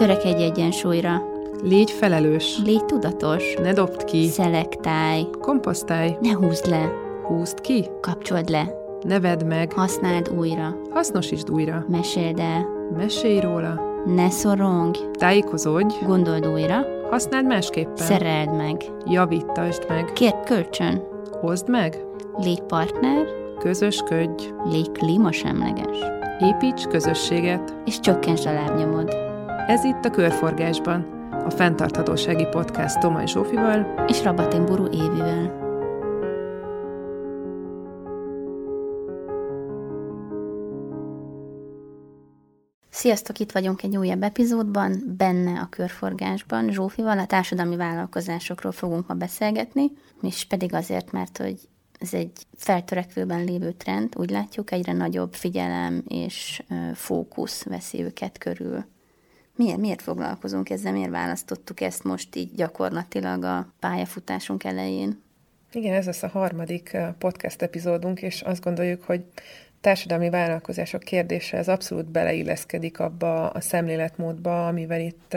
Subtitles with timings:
[0.00, 1.22] Törekedj egyensúlyra.
[1.62, 2.58] Légy felelős.
[2.64, 3.54] Légy tudatos.
[3.62, 4.28] Ne dobd ki.
[4.28, 5.26] Szelektálj.
[5.40, 6.16] Komposztálj.
[6.20, 6.92] Ne húzd le.
[7.26, 7.86] Húzd ki.
[8.00, 8.74] Kapcsold le.
[9.02, 9.72] Ne vedd meg.
[9.72, 10.76] Használd újra.
[10.90, 11.84] Hasznosítsd újra.
[11.88, 12.66] Meséld el.
[12.96, 13.80] Mesélj róla.
[14.06, 14.98] Ne szorongj.
[15.12, 15.94] Tájékozódj.
[16.06, 16.86] Gondold újra.
[17.10, 17.96] Használd másképpen.
[17.96, 18.84] Szereld meg.
[19.06, 20.12] Javítasd meg.
[20.12, 21.02] Kérd kölcsön.
[21.40, 22.04] Hozd meg.
[22.36, 23.26] Légy partner.
[23.58, 24.44] Közösködj.
[24.70, 25.98] Légy klímasemleges.
[26.38, 27.76] Építs közösséget.
[27.84, 29.29] És csökkentsd a lábnyomod.
[29.70, 35.58] Ez itt a Körforgásban, a fenntarthatósági podcast Tomaj Zsófival És Rabatin Buru Évivel.
[42.90, 46.70] Sziasztok, itt vagyunk egy újabb epizódban, benne a körforgásban.
[46.70, 51.68] Zsófival a társadalmi vállalkozásokról fogunk ma beszélgetni, és pedig azért, mert hogy
[51.98, 56.62] ez egy feltörekvőben lévő trend, úgy látjuk, egyre nagyobb figyelem és
[56.94, 58.84] fókusz veszi őket körül.
[59.60, 65.22] Miért, miért foglalkozunk ezzel, miért választottuk ezt most így gyakorlatilag a pályafutásunk elején?
[65.72, 69.24] Igen, ez lesz a harmadik podcast epizódunk, és azt gondoljuk, hogy
[69.80, 75.36] társadalmi vállalkozások kérdése ez abszolút beleilleszkedik abba a szemléletmódba, amivel itt,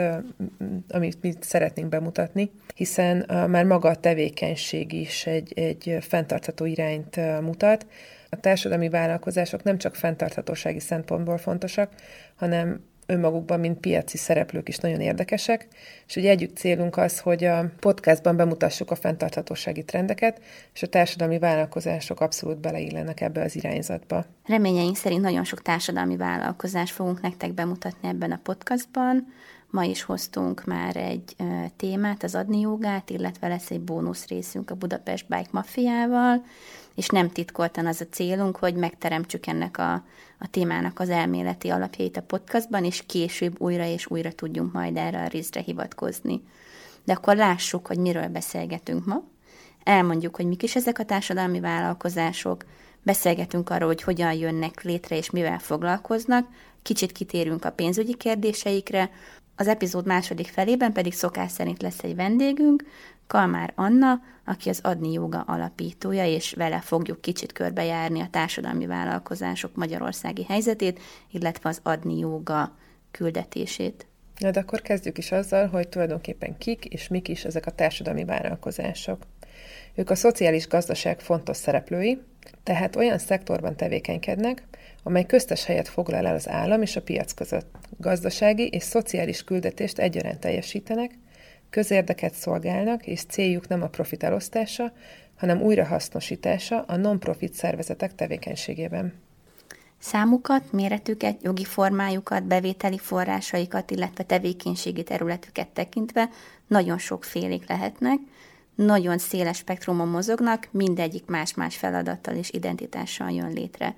[0.88, 7.86] amit mi szeretnénk bemutatni, hiszen már maga a tevékenység is egy, egy fenntartható irányt mutat.
[8.30, 11.92] A társadalmi vállalkozások nem csak fenntarthatósági szempontból fontosak,
[12.34, 15.68] hanem önmagukban, mint piaci szereplők is nagyon érdekesek,
[16.06, 20.40] és ugye együtt célunk az, hogy a podcastban bemutassuk a fenntarthatósági trendeket,
[20.74, 24.24] és a társadalmi vállalkozások abszolút beleillenek ebbe az irányzatba.
[24.46, 29.26] Reményeink szerint nagyon sok társadalmi vállalkozás fogunk nektek bemutatni ebben a podcastban.
[29.70, 31.36] Ma is hoztunk már egy
[31.76, 36.44] témát, az adni jogát, illetve lesz egy bónusz részünk a Budapest Bike Mafiával,
[36.94, 39.92] és nem titkoltan az a célunk, hogy megteremtsük ennek a,
[40.38, 45.22] a témának az elméleti alapjait a podcastban, és később újra és újra tudjunk majd erre
[45.22, 46.42] a részre hivatkozni.
[47.04, 49.22] De akkor lássuk, hogy miről beszélgetünk ma.
[49.82, 52.64] Elmondjuk, hogy mik is ezek a társadalmi vállalkozások,
[53.02, 56.48] beszélgetünk arról, hogy hogyan jönnek létre és mivel foglalkoznak,
[56.82, 59.10] kicsit kitérünk a pénzügyi kérdéseikre,
[59.56, 62.84] az epizód második felében pedig szokás szerint lesz egy vendégünk,
[63.34, 69.76] Kalmár Anna, aki az Adni Joga alapítója, és vele fogjuk kicsit körbejárni a társadalmi vállalkozások
[69.76, 71.00] magyarországi helyzetét,
[71.30, 72.76] illetve az Adni Joga
[73.10, 74.06] küldetését.
[74.38, 78.24] Na de akkor kezdjük is azzal, hogy tulajdonképpen kik és mik is ezek a társadalmi
[78.24, 79.22] vállalkozások.
[79.94, 82.20] Ők a szociális gazdaság fontos szereplői,
[82.62, 84.62] tehát olyan szektorban tevékenykednek,
[85.02, 87.76] amely köztes helyet foglal el az állam és a piac között.
[87.98, 91.18] Gazdasági és szociális küldetést egyaránt teljesítenek,
[91.74, 94.92] közérdeket szolgálnak, és céljuk nem a profit elosztása,
[95.36, 99.12] hanem újrahasznosítása a non-profit szervezetek tevékenységében.
[99.98, 106.28] Számukat, méretüket, jogi formájukat, bevételi forrásaikat, illetve tevékenységi területüket tekintve
[106.66, 108.18] nagyon sokfélék lehetnek,
[108.74, 113.94] nagyon széles spektrumon mozognak, mindegyik más-más feladattal és identitással jön létre.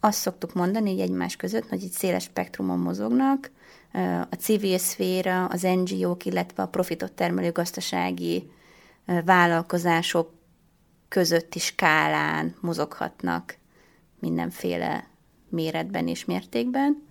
[0.00, 3.50] Azt szoktuk mondani hogy egymás között, hogy itt széles spektrumon mozognak,
[4.30, 8.50] a civil szféra, az NGO-k, illetve a profitot termelő gazdasági
[9.24, 10.32] vállalkozások
[11.08, 13.56] közötti skálán mozoghatnak
[14.18, 15.06] mindenféle
[15.48, 17.02] méretben és mértékben.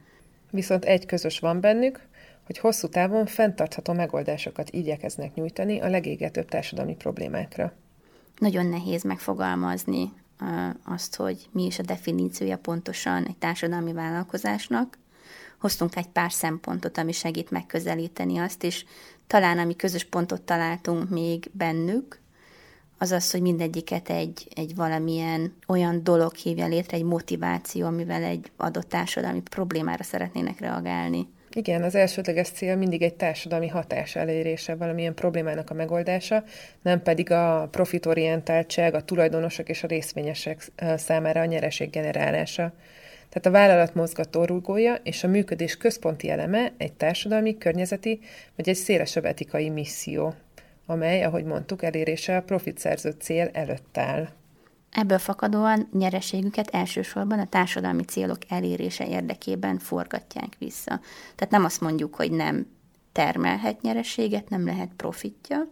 [0.52, 2.08] Viszont egy közös van bennük,
[2.46, 7.74] hogy hosszú távon fenntartható megoldásokat igyekeznek nyújtani a legégetőbb társadalmi problémákra.
[8.38, 10.14] Nagyon nehéz megfogalmazni
[10.84, 14.98] azt, hogy mi is a definíciója pontosan egy társadalmi vállalkozásnak.
[15.60, 18.86] Hoztunk egy pár szempontot, ami segít megközelíteni azt, és
[19.28, 22.20] talán ami közös pontot találtunk még bennük,
[23.02, 28.52] az az, hogy mindegyiket egy, egy valamilyen olyan dolog hívja létre, egy motiváció, amivel egy
[28.58, 31.28] adott társadalmi problémára szeretnének reagálni.
[31.52, 36.44] Igen, az elsődleges cél mindig egy társadalmi hatás elérése, valamilyen problémának a megoldása,
[36.82, 42.74] nem pedig a profitorientáltság, a tulajdonosok és a részvényesek számára a nyereség generálása.
[43.30, 48.20] Tehát a vállalat mozgató rúgója és a működés központi eleme egy társadalmi, környezeti
[48.56, 50.34] vagy egy szélesebb etikai misszió,
[50.86, 54.30] amely, ahogy mondtuk, elérése a profitszerző cél előtt áll.
[54.92, 61.00] Ebből fakadóan nyereségüket elsősorban a társadalmi célok elérése érdekében forgatják vissza.
[61.36, 62.68] Tehát nem azt mondjuk, hogy nem
[63.12, 65.68] termelhet nyereséget, nem lehet profitja,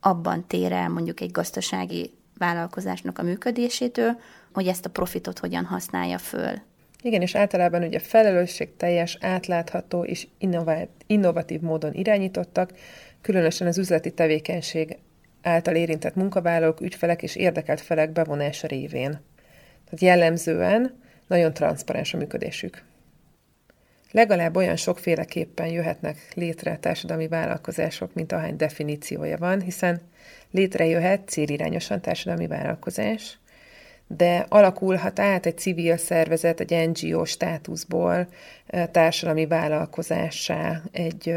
[0.00, 4.20] abban tér el mondjuk egy gazdasági vállalkozásnak a működésétől,
[4.52, 6.60] hogy ezt a profitot hogyan használja föl.
[7.02, 8.00] Igen, és általában ugye
[8.76, 10.26] teljes, átlátható és
[11.06, 12.72] innovatív módon irányítottak,
[13.20, 14.96] különösen az üzleti tevékenység
[15.42, 19.20] által érintett munkavállalók, ügyfelek és érdekelt felek bevonása révén.
[19.84, 22.84] Tehát jellemzően nagyon transzparens a működésük.
[24.10, 30.00] Legalább olyan sokféleképpen jöhetnek létre társadalmi vállalkozások, mint ahány definíciója van, hiszen
[30.50, 33.38] létrejöhet célirányosan társadalmi vállalkozás,
[34.16, 38.26] de alakulhat át egy civil szervezet, egy NGO státuszból
[38.90, 41.28] társadalmi vállalkozássá egy,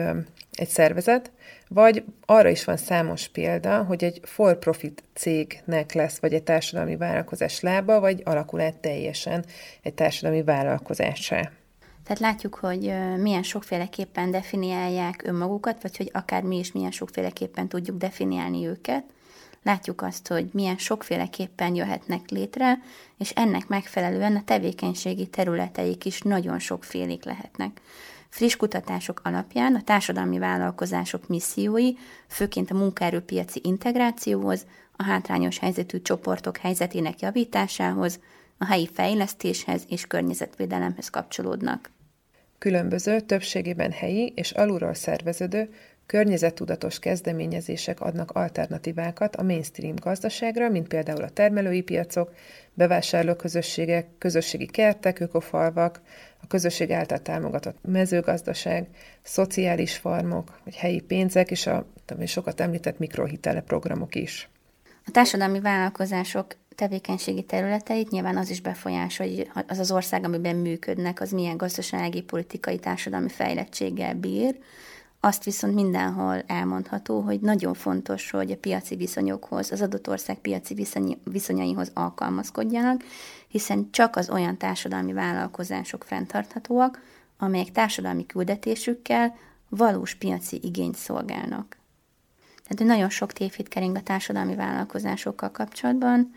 [0.52, 1.32] egy szervezet,
[1.68, 7.60] vagy arra is van számos példa, hogy egy for-profit cégnek lesz, vagy egy társadalmi vállalkozás
[7.60, 9.46] lába, vagy alakul át teljesen
[9.82, 11.52] egy társadalmi vállalkozássá.
[12.04, 17.98] Tehát látjuk, hogy milyen sokféleképpen definiálják önmagukat, vagy hogy akár mi is milyen sokféleképpen tudjuk
[17.98, 19.04] definiálni őket.
[19.66, 22.80] Látjuk azt, hogy milyen sokféleképpen jöhetnek létre,
[23.18, 27.82] és ennek megfelelően a tevékenységi területeik is nagyon sokfélék lehetnek.
[28.30, 31.92] Friss kutatások alapján a társadalmi vállalkozások missziói,
[32.28, 34.66] főként a munkaerőpiaci integrációhoz,
[34.96, 38.20] a hátrányos helyzetű csoportok helyzetének javításához,
[38.58, 41.92] a helyi fejlesztéshez és környezetvédelemhez kapcsolódnak.
[42.58, 45.70] Különböző, többségében helyi és alulról szerveződő,
[46.06, 52.34] környezettudatos kezdeményezések adnak alternatívákat a mainstream gazdaságra, mint például a termelői piacok,
[52.74, 56.02] bevásárlóközösségek, közösségi kertek, ökofalvak,
[56.42, 58.88] a közösség által támogatott mezőgazdaság,
[59.22, 61.86] szociális farmok, vagy helyi pénzek, és a
[62.26, 64.50] sokat említett mikrohitele programok is.
[65.06, 71.22] A társadalmi vállalkozások tevékenységi területeit nyilván az is befolyásolja, hogy az az ország, amiben működnek,
[71.22, 74.58] az milyen gazdasági, politikai, társadalmi fejlettséggel bír.
[75.26, 80.74] Azt viszont mindenhol elmondható, hogy nagyon fontos, hogy a piaci viszonyokhoz, az adott ország piaci
[80.74, 83.04] viszony, viszonyaihoz alkalmazkodjanak,
[83.48, 87.02] hiszen csak az olyan társadalmi vállalkozások fenntarthatóak,
[87.38, 89.36] amelyek társadalmi küldetésükkel
[89.70, 91.78] valós piaci igényt szolgálnak.
[92.68, 96.32] Tehát nagyon sok tévhit kering a társadalmi vállalkozásokkal kapcsolatban,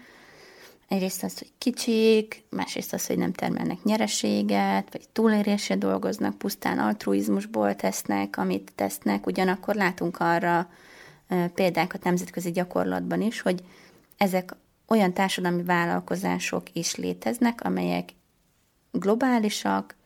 [0.88, 7.76] Egyrészt az, hogy kicsik, másrészt az, hogy nem termelnek nyereséget, vagy túlérésre dolgoznak, pusztán altruizmusból
[7.76, 10.70] tesznek, amit tesznek, ugyanakkor látunk arra
[11.55, 13.62] példákat nemzetközi gyakorlatban is, hogy
[14.17, 14.56] ezek
[14.87, 18.08] olyan társadalmi vállalkozások is léteznek, amelyek
[18.90, 19.96] globálisak,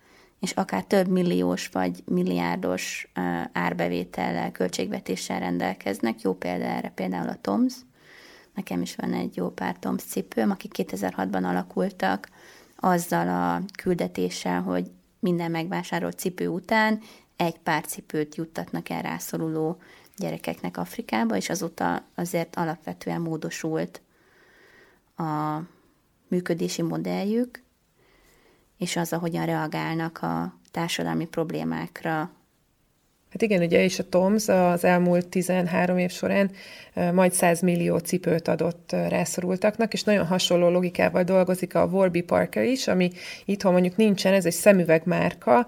[0.41, 3.13] és akár több milliós vagy milliárdos
[3.53, 6.21] árbevétellel, költségvetéssel rendelkeznek.
[6.21, 7.75] Jó példa erre például a TOMS,
[8.55, 10.05] Nekem is van egy jó pár Toms
[10.35, 12.29] akik 2006-ban alakultak
[12.77, 17.01] azzal a küldetéssel, hogy minden megvásárolt cipő után
[17.37, 19.79] egy pár cipőt juttatnak el rászoruló
[20.17, 24.01] gyerekeknek Afrikába, és azóta azért alapvetően módosult
[25.17, 25.59] a
[26.29, 27.63] működési modelljük,
[28.77, 32.31] és az, ahogyan reagálnak a társadalmi problémákra
[33.33, 36.51] Hát igen, ugye és a TOMS az elmúlt 13 év során
[37.13, 42.89] majd 100 millió cipőt adott rászorultaknak, és nagyon hasonló logikával dolgozik a Warby Parker is,
[42.89, 43.11] ami
[43.45, 45.67] itthon mondjuk nincsen, ez egy szemüvegmárka,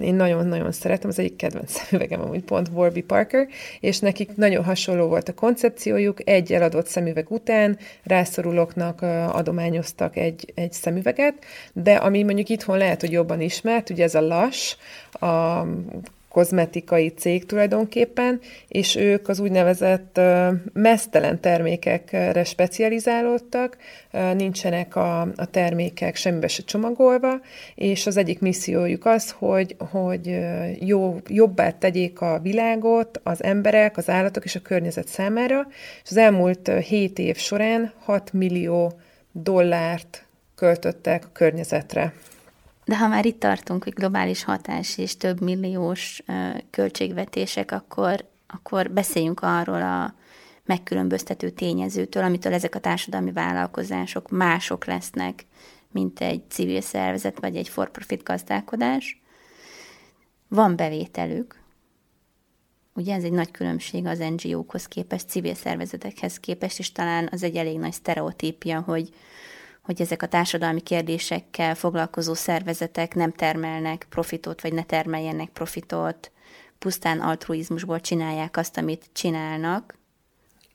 [0.00, 3.48] én nagyon-nagyon szeretem, az egyik kedvenc szemüvegem amúgy pont Warby Parker,
[3.80, 9.02] és nekik nagyon hasonló volt a koncepciójuk, egy eladott szemüveg után rászorulóknak
[9.32, 14.20] adományoztak egy, egy szemüveget, de ami mondjuk itthon lehet, hogy jobban ismert, ugye ez a
[14.20, 14.76] LAS,
[15.12, 15.62] a
[16.30, 20.20] kozmetikai cég tulajdonképpen, és ők az úgynevezett
[20.72, 23.76] mesztelen termékekre specializálódtak,
[24.36, 27.40] nincsenek a, a termékek semmibe se csomagolva,
[27.74, 30.38] és az egyik missziójuk az, hogy, hogy
[30.80, 35.66] jó, jobbá tegyék a világot az emberek, az állatok és a környezet számára,
[36.02, 38.92] és az elmúlt 7 év során 6 millió
[39.32, 40.24] dollárt
[40.54, 42.12] költöttek a környezetre.
[42.90, 46.22] De ha már itt tartunk, hogy globális hatás és több milliós
[46.70, 50.14] költségvetések, akkor, akkor beszéljünk arról a
[50.64, 55.46] megkülönböztető tényezőtől, amitől ezek a társadalmi vállalkozások mások lesznek,
[55.92, 59.22] mint egy civil szervezet vagy egy for-profit gazdálkodás.
[60.48, 61.62] Van bevételük,
[62.94, 67.56] ugye ez egy nagy különbség az NGO-khoz képest, civil szervezetekhez képest, és talán az egy
[67.56, 69.10] elég nagy sztereotípia, hogy
[69.82, 76.30] hogy ezek a társadalmi kérdésekkel foglalkozó szervezetek nem termelnek profitot, vagy ne termeljenek profitot,
[76.78, 79.98] pusztán altruizmusból csinálják azt, amit csinálnak.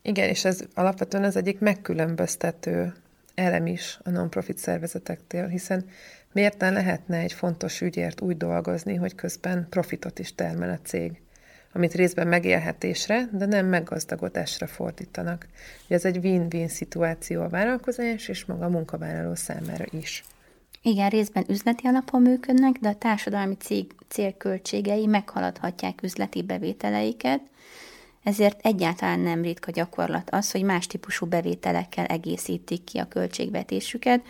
[0.01, 2.93] Igen, és ez alapvetően az egyik megkülönböztető
[3.35, 5.85] elem is a non-profit szervezetektől, hiszen
[6.31, 11.21] miért ne lehetne egy fontos ügyért úgy dolgozni, hogy közben profitot is termel a cég?
[11.75, 15.47] Amit részben megélhetésre, de nem meggazdagodásra fordítanak.
[15.87, 20.23] Ez egy win-win szituáció a vállalkozás és maga a munkavállaló számára is.
[20.81, 27.41] Igen, részben üzleti alapon működnek, de a társadalmi cég célköltségei meghaladhatják üzleti bevételeiket,
[28.23, 34.21] ezért egyáltalán nem ritka gyakorlat az, hogy más típusú bevételekkel egészítik ki a költségvetésüket,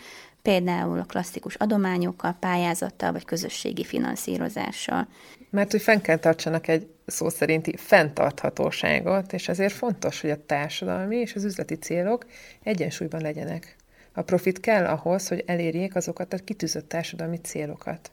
[0.42, 5.08] például a klasszikus adományokkal, pályázattal vagy közösségi finanszírozással.
[5.50, 11.16] Mert hogy fenn kell tartsanak egy szó szerinti fenntarthatóságot, és ezért fontos, hogy a társadalmi
[11.16, 12.26] és az üzleti célok
[12.62, 13.76] egyensúlyban legyenek.
[14.12, 18.10] A profit kell ahhoz, hogy elérjék azokat a kitűzött társadalmi célokat.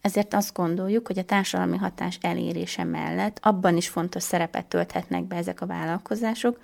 [0.00, 5.36] Ezért azt gondoljuk, hogy a társadalmi hatás elérése mellett abban is fontos szerepet tölthetnek be
[5.36, 6.60] ezek a vállalkozások,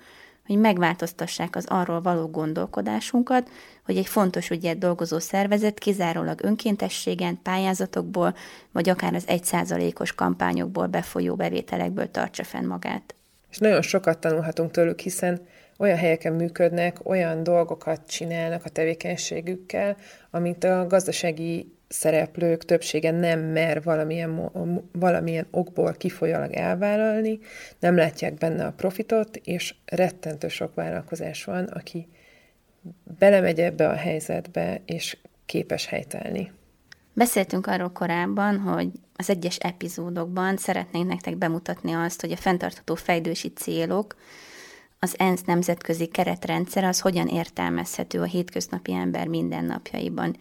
[0.49, 3.49] hogy megváltoztassák az arról való gondolkodásunkat,
[3.85, 8.35] hogy egy fontos ügyet dolgozó szervezet kizárólag önkéntességen, pályázatokból,
[8.71, 13.15] vagy akár az egyszázalékos kampányokból befolyó bevételekből tartsa fenn magát.
[13.49, 15.41] És nagyon sokat tanulhatunk tőlük, hiszen
[15.77, 19.97] olyan helyeken működnek, olyan dolgokat csinálnak a tevékenységükkel,
[20.31, 24.51] amit a gazdasági szereplők többsége nem mer valamilyen,
[24.91, 27.39] valamilyen okból kifolyólag elvállalni,
[27.79, 32.07] nem látják benne a profitot, és rettentő sok vállalkozás van, aki
[33.19, 36.51] belemegy ebbe a helyzetbe, és képes helytelni.
[37.13, 43.53] Beszéltünk arról korábban, hogy az egyes epizódokban szeretnénk nektek bemutatni azt, hogy a fenntartható fejlődési
[43.53, 44.15] célok,
[44.99, 50.35] az ENSZ nemzetközi keretrendszer az hogyan értelmezhető a hétköznapi ember mindennapjaiban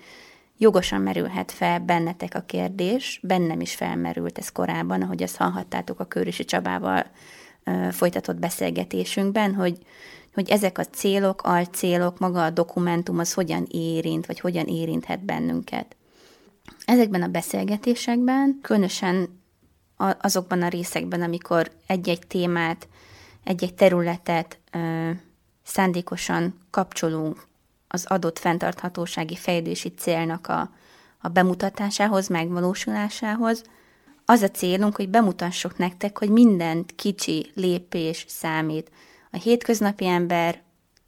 [0.58, 6.04] jogosan merülhet fel bennetek a kérdés, bennem is felmerült ez korábban, ahogy azt hallhattátok a
[6.04, 7.06] Körösi Csabával
[7.90, 9.78] folytatott beszélgetésünkben, hogy,
[10.34, 15.96] hogy ezek a célok, alcélok, maga a dokumentum az hogyan érint, vagy hogyan érinthet bennünket.
[16.84, 19.40] Ezekben a beszélgetésekben, különösen
[20.20, 22.88] azokban a részekben, amikor egy-egy témát,
[23.44, 25.10] egy-egy területet ö,
[25.62, 27.46] szándékosan kapcsolunk
[27.88, 30.70] az adott fenntarthatósági fejlődési célnak a,
[31.18, 33.62] a bemutatásához, megvalósulásához.
[34.24, 38.90] Az a célunk, hogy bemutassuk nektek, hogy minden kicsi lépés számít.
[39.30, 40.62] A hétköznapi ember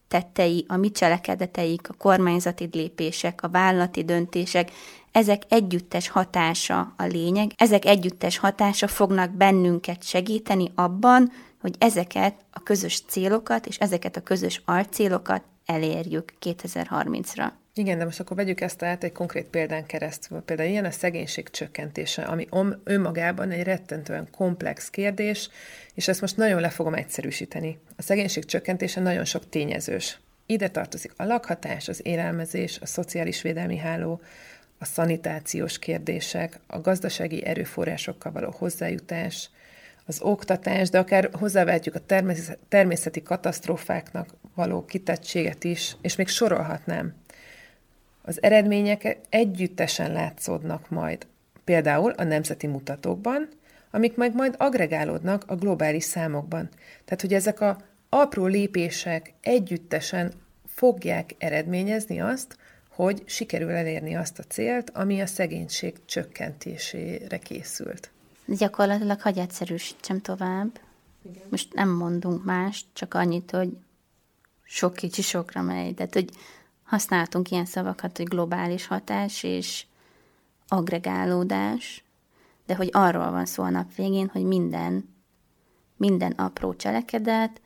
[0.08, 4.70] tettei, a mi cselekedeteik, a kormányzati lépések, a vállalati döntések,
[5.12, 12.62] ezek együttes hatása a lényeg, ezek együttes hatása fognak bennünket segíteni abban, hogy ezeket a
[12.62, 17.50] közös célokat és ezeket a közös alcélokat elérjük 2030-ra.
[17.74, 20.40] Igen, de most akkor vegyük ezt át egy konkrét példán keresztül.
[20.40, 22.46] Például ilyen a szegénység csökkentése, ami
[22.84, 25.48] önmagában egy rettentően komplex kérdés,
[25.94, 27.78] és ezt most nagyon le fogom egyszerűsíteni.
[27.96, 30.20] A szegénység csökkentése nagyon sok tényezős.
[30.46, 34.20] Ide tartozik a lakhatás, az élelmezés, a szociális védelmi háló,
[34.78, 39.50] a szanitációs kérdések, a gazdasági erőforrásokkal való hozzájutás,
[40.06, 42.26] az oktatás, de akár hozzávetjük a
[42.68, 44.28] természeti katasztrófáknak
[44.60, 47.14] való kitettséget is, és még sorolhatnám.
[48.22, 51.26] Az eredmények együttesen látszódnak majd,
[51.64, 53.48] például a nemzeti mutatókban,
[53.90, 56.68] amik meg majd agregálódnak a globális számokban.
[57.04, 60.32] Tehát, hogy ezek a apró lépések együttesen
[60.66, 62.56] fogják eredményezni azt,
[62.88, 68.10] hogy sikerül elérni azt a célt, ami a szegénység csökkentésére készült.
[68.46, 70.80] Gyakorlatilag hagyj egyszerűsítsem tovább.
[71.22, 71.42] Igen.
[71.48, 73.76] Most nem mondunk más, csak annyit, hogy
[74.72, 75.94] sok kicsi sokra megy.
[75.94, 76.30] Tehát, hogy
[76.84, 79.86] használtunk ilyen szavakat, hogy globális hatás és
[80.68, 82.04] agregálódás,
[82.66, 85.14] de hogy arról van szó a nap végén, hogy minden,
[85.96, 87.60] minden apró cselekedet,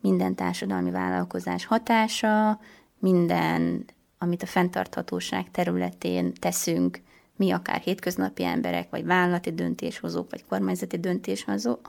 [0.00, 2.60] minden társadalmi vállalkozás hatása,
[2.98, 3.84] minden,
[4.18, 7.00] amit a fenntarthatóság területén teszünk,
[7.36, 11.88] mi akár hétköznapi emberek, vagy vállalati döntéshozók, vagy kormányzati döntéshozók,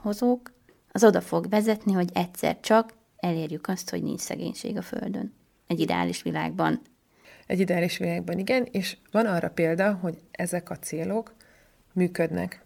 [0.92, 5.34] az oda fog vezetni, hogy egyszer csak elérjük azt, hogy nincs szegénység a Földön.
[5.66, 6.80] Egy ideális világban.
[7.46, 11.34] Egy ideális világban, igen, és van arra példa, hogy ezek a célok
[11.92, 12.64] működnek.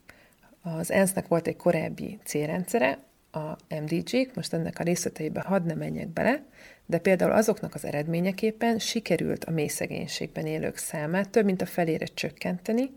[0.62, 2.98] Az ENSZ-nek volt egy korábbi célrendszere,
[3.34, 6.44] a MDG-k, most ennek a részleteibe hadd ne menjek bele,
[6.86, 12.06] de például azoknak az eredményeképpen sikerült a mély szegénységben élők számát több mint a felére
[12.06, 12.90] csökkenteni,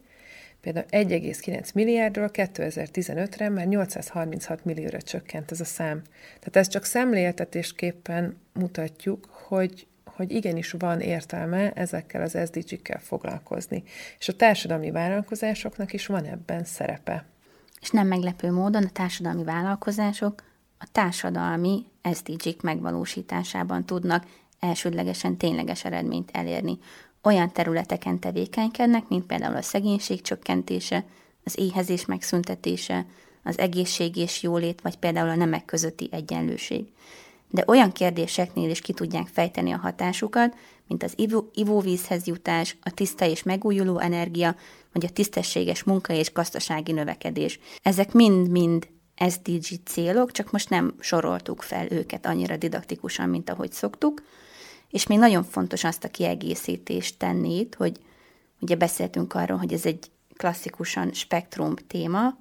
[0.74, 6.01] például 1,9 milliárdról 2015-re már 836 millióra csökkent ez a szám.
[6.39, 13.83] Tehát ezt csak szemléltetésképpen mutatjuk, hogy, hogy igenis van értelme ezekkel az SDG-kkel foglalkozni.
[14.19, 17.25] És a társadalmi vállalkozásoknak is van ebben szerepe.
[17.81, 20.43] És nem meglepő módon a társadalmi vállalkozások
[20.77, 24.25] a társadalmi SDG-k megvalósításában tudnak
[24.59, 26.77] elsődlegesen tényleges eredményt elérni.
[27.27, 31.05] Olyan területeken tevékenykednek, mint például a szegénység csökkentése,
[31.43, 33.05] az éhezés megszüntetése,
[33.43, 36.86] az egészség és jólét, vagy például a nemek közötti egyenlőség.
[37.50, 40.55] De olyan kérdéseknél is ki tudják fejteni a hatásukat,
[40.88, 41.13] mint az
[41.53, 44.55] ivóvízhez jutás, a tiszta és megújuló energia,
[44.93, 47.60] vagy a tisztességes munka és gazdasági növekedés.
[47.81, 48.88] Ezek mind-mind
[49.29, 54.22] SDG célok, csak most nem soroltuk fel őket annyira didaktikusan, mint ahogy szoktuk,
[54.89, 58.00] És még nagyon fontos azt a kiegészítést tenni itt, hogy
[58.60, 62.38] ugye beszéltünk arról, hogy ez egy klasszikusan spektrum téma,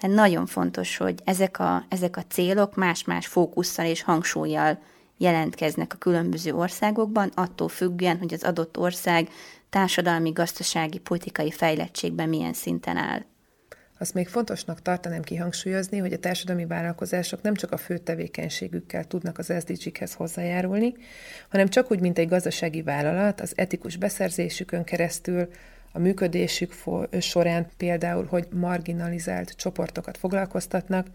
[0.00, 4.78] de nagyon fontos, hogy ezek a, ezek a célok más-más fókusszal és hangsúlyjal
[5.18, 9.28] jelentkeznek a különböző országokban, attól függően, hogy az adott ország
[9.70, 13.24] társadalmi, gazdasági, politikai fejlettségben milyen szinten áll.
[13.98, 19.38] Azt még fontosnak tartanám kihangsúlyozni, hogy a társadalmi vállalkozások nem csak a fő tevékenységükkel tudnak
[19.38, 20.94] az SDG-hez hozzájárulni,
[21.48, 25.48] hanem csak úgy, mint egy gazdasági vállalat, az etikus beszerzésükön keresztül,
[25.92, 26.74] a működésük
[27.20, 31.06] során például, hogy marginalizált csoportokat foglalkoztatnak,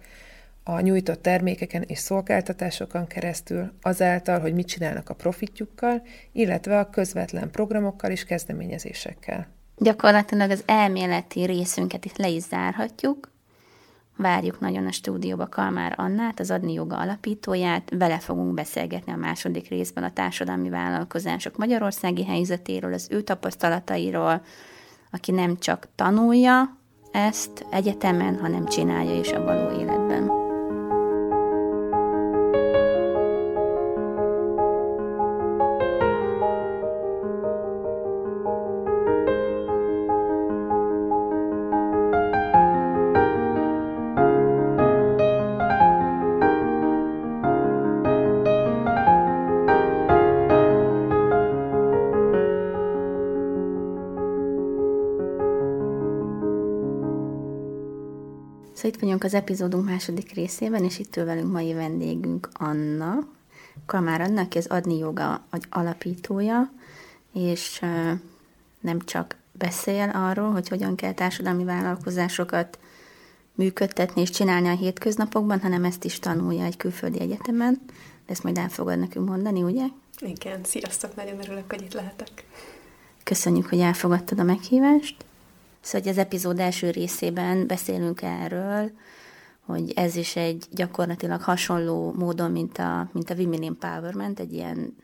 [0.64, 7.52] a nyújtott termékeken és szolgáltatásokon keresztül, azáltal, hogy mit csinálnak a profitjukkal, illetve a közvetlen
[7.52, 9.59] programokkal és kezdeményezésekkel.
[9.80, 13.30] Gyakorlatilag az elméleti részünket itt le is zárhatjuk.
[14.16, 17.90] Várjuk nagyon a stúdióba Kalmár Annát, az Adni Joga alapítóját.
[17.98, 24.42] Vele fogunk beszélgetni a második részben a társadalmi vállalkozások magyarországi helyzetéről, az ő tapasztalatairól,
[25.12, 26.78] aki nem csak tanulja
[27.12, 29.99] ezt egyetemen, hanem csinálja is a való életben.
[59.20, 63.28] Vagyunk az epizódunk második részében, és itt ül velünk mai vendégünk Anna,
[63.86, 66.72] Kamár Anna, aki az Adni Joga alapítója,
[67.34, 67.80] és
[68.80, 72.80] nem csak beszél arról, hogy hogyan kell társadalmi vállalkozásokat
[73.56, 77.82] működtetni és csinálni a hétköznapokban, hanem ezt is tanulja egy külföldi egyetemen.
[78.26, 79.86] Ezt majd el fogod nekünk mondani, ugye?
[80.20, 82.46] Igen, sziasztok, nagyon örülök, hogy itt lehetek.
[83.24, 85.26] Köszönjük, hogy elfogadtad a meghívást.
[85.90, 88.92] Szóval hogy az epizód első részében beszélünk erről,
[89.66, 94.96] hogy ez is egy gyakorlatilag hasonló módon, mint a, mint a Women Empowerment, egy ilyen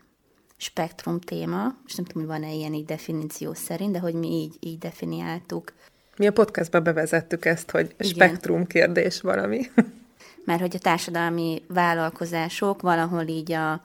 [0.56, 4.56] spektrum téma, és nem tudom, hogy van-e ilyen így definíció szerint, de hogy mi így,
[4.60, 5.72] így definiáltuk.
[6.16, 8.12] Mi a podcastba bevezettük ezt, hogy Igen.
[8.12, 9.60] spektrum kérdés valami.
[10.44, 13.82] Mert hogy a társadalmi vállalkozások valahol így a,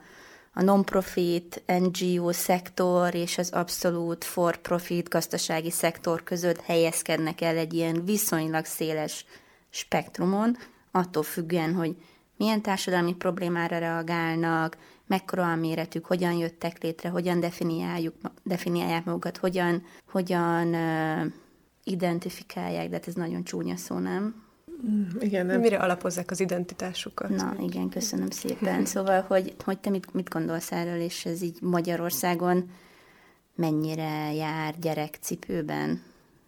[0.54, 8.04] a non-profit, NGO szektor és az abszolút for-profit gazdasági szektor között helyezkednek el egy ilyen
[8.04, 9.24] viszonylag széles
[9.70, 10.56] spektrumon,
[10.90, 11.96] attól függően, hogy
[12.36, 19.82] milyen társadalmi problémára reagálnak, mekkora a méretük, hogyan jöttek létre, hogyan definiáljuk, definiálják magukat, hogyan,
[20.10, 21.32] hogyan uh,
[21.84, 24.41] identifikálják, de hát ez nagyon csúnya szó, nem?
[24.86, 25.60] Mm, igen, nem.
[25.60, 27.28] Mire alapozzák az identitásukat?
[27.28, 28.84] Na, igen, köszönöm szépen.
[28.84, 32.70] Szóval, hogy, hogy te mit, mit gondolsz erről, és ez így Magyarországon
[33.54, 36.02] mennyire jár gyerekcipőben?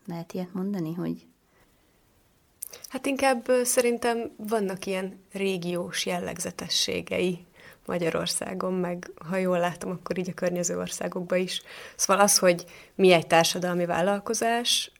[0.06, 1.26] Lehet ilyet mondani, hogy...
[2.88, 7.46] Hát inkább szerintem vannak ilyen régiós jellegzetességei
[7.86, 11.62] Magyarországon, meg ha jól látom, akkor így a környező országokban is.
[11.96, 14.92] Szóval az, hogy mi egy társadalmi vállalkozás,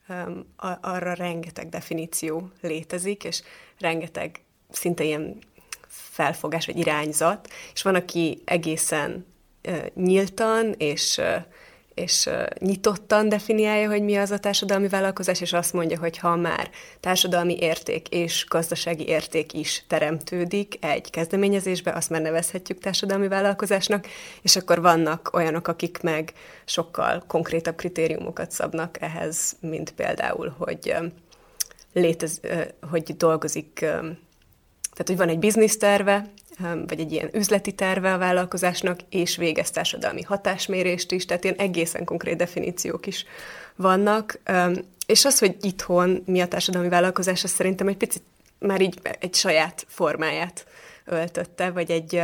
[0.80, 3.42] arra rengeteg definíció létezik, és
[3.78, 4.40] rengeteg
[4.70, 5.38] szinte ilyen
[5.88, 9.26] felfogás vagy irányzat, és van, aki egészen
[9.94, 11.20] nyíltan és
[11.94, 16.70] és nyitottan definiálja, hogy mi az a társadalmi vállalkozás, és azt mondja, hogy ha már
[17.00, 24.06] társadalmi érték és gazdasági érték is teremtődik egy kezdeményezésbe, azt már nevezhetjük társadalmi vállalkozásnak,
[24.42, 26.32] és akkor vannak olyanok, akik meg
[26.64, 30.94] sokkal konkrétabb kritériumokat szabnak ehhez, mint például, hogy
[31.92, 32.40] létez,
[32.90, 33.86] hogy dolgozik,
[34.94, 40.22] tehát hogy van egy bizniszterve, vagy egy ilyen üzleti terve a vállalkozásnak, és végez társadalmi
[40.22, 43.24] hatásmérést is, tehát ilyen egészen konkrét definíciók is
[43.76, 44.40] vannak.
[45.06, 48.22] És az, hogy itthon mi a társadalmi vállalkozás, az szerintem egy picit
[48.58, 50.66] már így egy saját formáját
[51.04, 52.22] öltötte, vagy egy,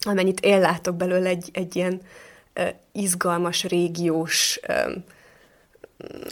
[0.00, 2.00] amennyit én látok belőle, egy, egy ilyen
[2.92, 4.60] izgalmas, régiós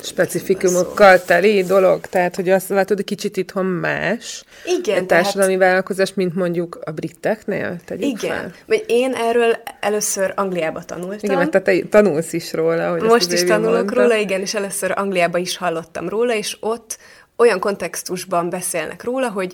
[0.02, 5.68] specifikumokkal teli dolog, tehát hogy azt látod, hogy kicsit itthon más Igen, társadalmi tehát...
[5.68, 8.52] vállalkozás, mint mondjuk a briteknél, tegyük Igen, fel.
[8.66, 11.18] vagy én erről először Angliába tanultam.
[11.20, 12.90] Igen, mert te tanulsz is róla.
[12.90, 14.02] Hogy Most is tanulok mondta.
[14.02, 16.98] róla, igen, és először Angliába is hallottam róla, és ott
[17.36, 19.52] olyan kontextusban beszélnek róla, hogy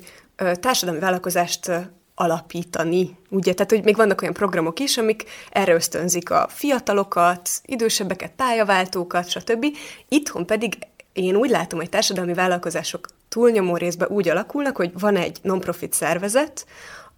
[0.61, 1.71] társadalmi vállalkozást
[2.15, 3.17] alapítani.
[3.31, 9.29] Ugye, tehát, hogy még vannak olyan programok is, amik erre ösztönzik a fiatalokat, idősebbeket, pályaváltókat,
[9.29, 9.67] stb.
[10.09, 10.79] Itthon pedig
[11.13, 16.67] én úgy látom, hogy társadalmi vállalkozások túlnyomó részben úgy alakulnak, hogy van egy non-profit szervezet,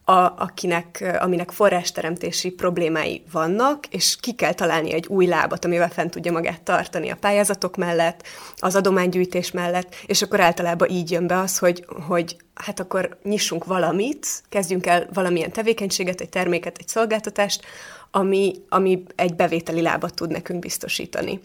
[0.09, 6.11] a, akinek, aminek forrásteremtési problémái vannak, és ki kell találni egy új lábat, amivel fent
[6.11, 8.23] tudja magát tartani a pályázatok mellett,
[8.57, 13.65] az adománygyűjtés mellett, és akkor általában így jön be az, hogy, hogy hát akkor nyissunk
[13.65, 17.65] valamit, kezdjünk el valamilyen tevékenységet, egy terméket, egy szolgáltatást,
[18.11, 21.41] ami, ami egy bevételi lábat tud nekünk biztosítani.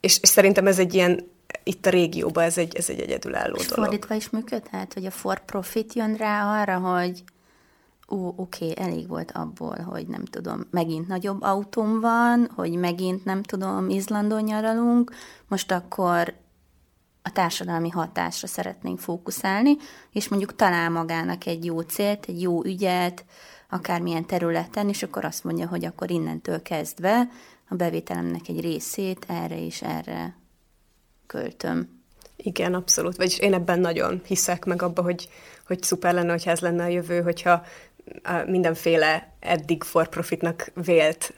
[0.00, 1.34] És, és szerintem ez egy ilyen
[1.68, 3.84] itt a régióban ez egy, ez egy egyedülálló és dolog.
[3.84, 7.22] fordítva is működhet, hogy a for profit jön rá arra, hogy
[8.08, 13.24] ó, oké, okay, elég volt abból, hogy nem tudom, megint nagyobb autóm van, hogy megint
[13.24, 15.14] nem tudom, Izlandon nyaralunk,
[15.48, 16.34] most akkor
[17.22, 19.76] a társadalmi hatásra szeretnénk fókuszálni,
[20.12, 23.24] és mondjuk talál magának egy jó célt, egy jó ügyet,
[23.70, 27.28] akármilyen területen, és akkor azt mondja, hogy akkor innentől kezdve
[27.68, 30.36] a bevételemnek egy részét erre és erre
[31.26, 32.02] költöm.
[32.36, 33.16] Igen, abszolút.
[33.16, 35.28] Vagyis én ebben nagyon hiszek meg abba, hogy,
[35.66, 37.64] hogy szuper lenne, hogyha ez lenne a jövő, hogyha
[38.46, 41.34] mindenféle eddig for profitnak vélt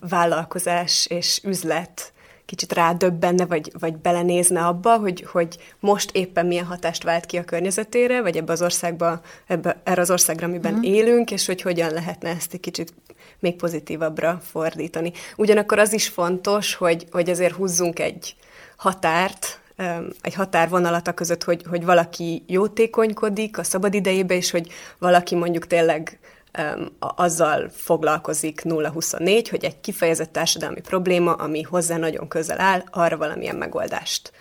[0.00, 2.12] vállalkozás és üzlet
[2.44, 7.44] kicsit rádöbbenne, vagy, vagy belenézne abba, hogy, hogy most éppen milyen hatást vált ki a
[7.44, 10.82] környezetére, vagy ebbe az országba, ebbe, erre az országra, amiben mm.
[10.82, 12.94] élünk, és hogy hogyan lehetne ezt egy kicsit
[13.38, 15.12] még pozitívabbra fordítani.
[15.36, 18.36] Ugyanakkor az is fontos, hogy, hogy azért húzzunk egy
[18.82, 19.60] határt,
[20.20, 25.66] egy határvonalat a között, hogy, hogy valaki jótékonykodik a szabad idejébe, és hogy valaki mondjuk
[25.66, 26.18] tényleg
[26.98, 33.56] azzal foglalkozik 0-24, hogy egy kifejezett társadalmi probléma, ami hozzá nagyon közel áll, arra valamilyen
[33.56, 34.32] megoldást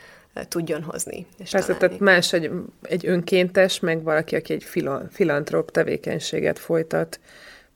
[0.47, 1.25] tudjon hozni.
[1.37, 1.97] És Persze, találni.
[1.97, 2.51] tehát más egy,
[2.81, 4.65] egy önkéntes, meg valaki, aki egy
[5.11, 7.19] filantróp tevékenységet folytat,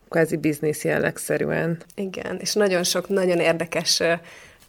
[0.10, 1.82] kvázi biznisz jellegszerűen.
[1.96, 4.02] Igen, és nagyon sok nagyon érdekes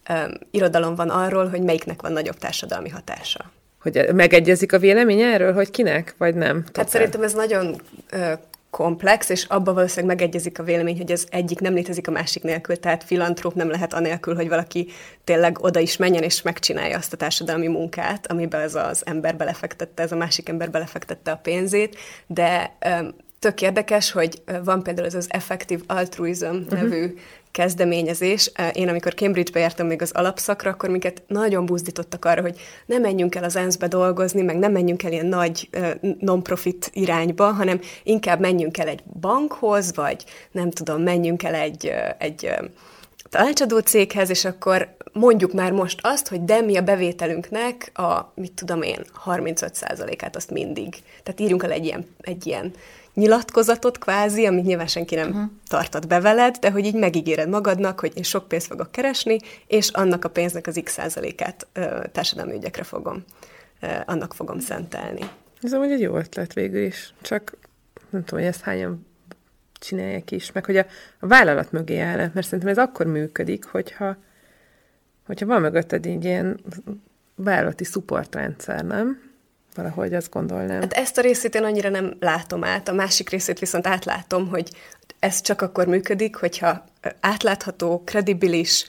[0.09, 3.51] um, irodalom van arról, hogy melyiknek van nagyobb társadalmi hatása.
[3.81, 6.63] Hogy megegyezik a vélemény erről, hogy kinek, vagy nem?
[6.63, 6.83] Totál?
[6.83, 7.81] Hát szerintem ez nagyon
[8.13, 8.31] uh,
[8.69, 12.79] komplex, és abban valószínűleg megegyezik a vélemény, hogy ez egyik nem létezik a másik nélkül,
[12.79, 14.87] tehát filantróp nem lehet anélkül, hogy valaki
[15.23, 20.03] tényleg oda is menjen és megcsinálja azt a társadalmi munkát, amiben ez az ember belefektette,
[20.03, 25.15] ez a másik ember belefektette a pénzét, de um, tök érdekes, hogy van például ez
[25.15, 26.69] az Effective Altruism uh-huh.
[26.69, 27.13] nevű
[27.51, 28.51] kezdeményezés.
[28.73, 33.35] Én, amikor Cambridge-be jártam még az alapszakra, akkor minket nagyon buzdítottak arra, hogy ne menjünk
[33.35, 35.69] el az ENSZ-be dolgozni, meg nem menjünk el ilyen nagy
[36.19, 42.53] non-profit irányba, hanem inkább menjünk el egy bankhoz, vagy nem tudom, menjünk el egy, egy
[43.29, 48.53] tanácsadó céghez, és akkor mondjuk már most azt, hogy de mi a bevételünknek a, mit
[48.53, 50.95] tudom én, 35%-át azt mindig.
[51.23, 52.73] Tehát írjunk el egy ilyen, egy ilyen
[53.13, 55.49] nyilatkozatot kvázi, amit nyilván senki nem uh-huh.
[55.67, 59.89] tartat be veled, de hogy így megígéred magadnak, hogy én sok pénzt fogok keresni, és
[59.89, 63.23] annak a pénznek az x százalékát ö, társadalmi ügyekre fogom,
[63.81, 65.21] ö, annak fogom szentelni.
[65.61, 67.57] Ez amúgy egy jó ötlet végül is, csak
[68.09, 69.07] nem tudom, hogy ezt hányan
[69.79, 70.85] csinálják is, meg hogy a,
[71.19, 74.17] a vállalat mögé áll, mert szerintem ez akkor működik, hogyha,
[75.27, 76.59] hogyha van mögötted egy ilyen
[77.35, 79.21] vállalati szupportrendszer, nem?
[79.75, 80.81] Valahogy azt gondolnám.
[80.81, 84.71] Hát ezt a részét én annyira nem látom át, a másik részét viszont átlátom, hogy
[85.19, 86.83] ez csak akkor működik, hogyha
[87.19, 88.85] átlátható, kredibilis,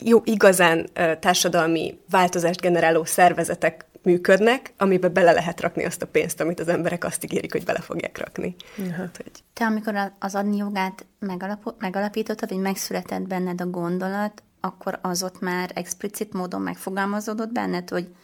[0.00, 0.86] jó, igazán
[1.20, 7.04] társadalmi változást generáló szervezetek működnek, amiben bele lehet rakni azt a pénzt, amit az emberek
[7.04, 8.56] azt ígérik, hogy bele fogják rakni.
[8.96, 9.32] Hát, hogy...
[9.52, 15.40] Te, amikor az adni jogát megalap- megalapítottad, vagy megszületett benned a gondolat, akkor az ott
[15.40, 18.14] már explicit módon megfogalmazódott benned, hogy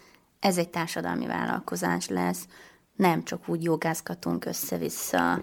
[0.41, 2.47] ez egy társadalmi vállalkozás lesz,
[2.97, 5.43] nem csak úgy jogázgatunk össze-vissza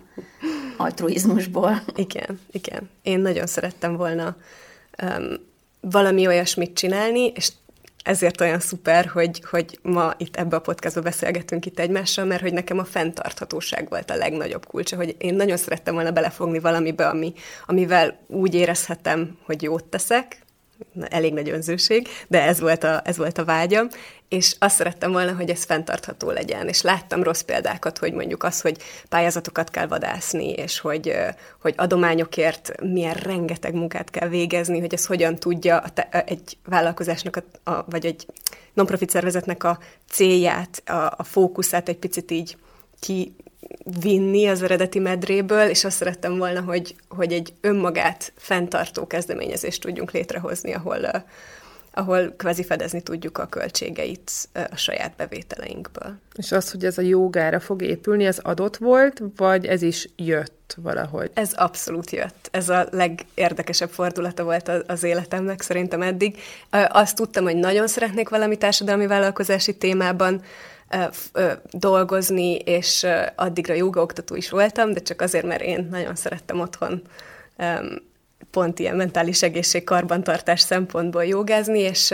[0.77, 1.81] altruizmusból.
[1.95, 2.89] Igen, igen.
[3.01, 4.35] Én nagyon szerettem volna
[5.03, 5.33] um,
[5.81, 7.51] valami olyasmit csinálni, és
[8.03, 12.53] ezért olyan szuper, hogy, hogy ma itt ebbe a podcastba beszélgetünk itt egymással, mert hogy
[12.53, 17.33] nekem a fenntarthatóság volt a legnagyobb kulcsa, hogy én nagyon szerettem volna belefogni valamibe, ami,
[17.65, 20.45] amivel úgy érezhetem, hogy jót teszek,
[21.01, 23.87] elég nagy önzőség, de ez volt, a, ez volt a vágyam,
[24.29, 28.61] és azt szerettem volna, hogy ez fenntartható legyen, és láttam rossz példákat, hogy mondjuk az,
[28.61, 28.77] hogy
[29.09, 31.15] pályázatokat kell vadászni, és hogy,
[31.61, 35.83] hogy adományokért milyen rengeteg munkát kell végezni, hogy ez hogyan tudja
[36.25, 38.25] egy vállalkozásnak, a, a, vagy egy
[38.73, 42.57] non-profit szervezetnek a célját, a, a fókuszát egy picit így
[42.99, 43.35] ki,
[44.01, 50.11] vinni az eredeti medréből, és azt szerettem volna, hogy, hogy egy önmagát fenntartó kezdeményezést tudjunk
[50.11, 51.25] létrehozni, ahol,
[51.93, 56.15] ahol kvázi fedezni tudjuk a költségeit a saját bevételeinkből.
[56.35, 60.75] És az, hogy ez a jogára fog épülni, ez adott volt, vagy ez is jött
[60.81, 61.31] valahogy?
[61.33, 62.49] Ez abszolút jött.
[62.51, 66.37] Ez a legérdekesebb fordulata volt az életemnek szerintem eddig.
[66.87, 70.41] Azt tudtam, hogy nagyon szeretnék valami társadalmi vállalkozási témában
[71.71, 77.01] dolgozni, és addigra jogaoktató is voltam, de csak azért, mert én nagyon szerettem otthon
[78.51, 82.13] pont ilyen mentális egészség karbantartás szempontból jogázni, és,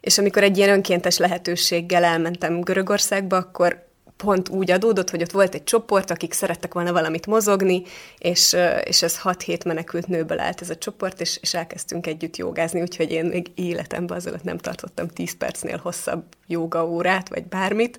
[0.00, 3.85] és amikor egy ilyen önkéntes lehetőséggel elmentem Görögországba, akkor
[4.16, 7.82] pont úgy adódott, hogy ott volt egy csoport, akik szerettek volna valamit mozogni,
[8.18, 12.80] és, és ez 6-7 menekült nőből állt ez a csoport, és, és elkezdtünk együtt jogázni,
[12.80, 17.98] úgyhogy én még életemben azelőtt nem tartottam 10 percnél hosszabb jogaórát, vagy bármit,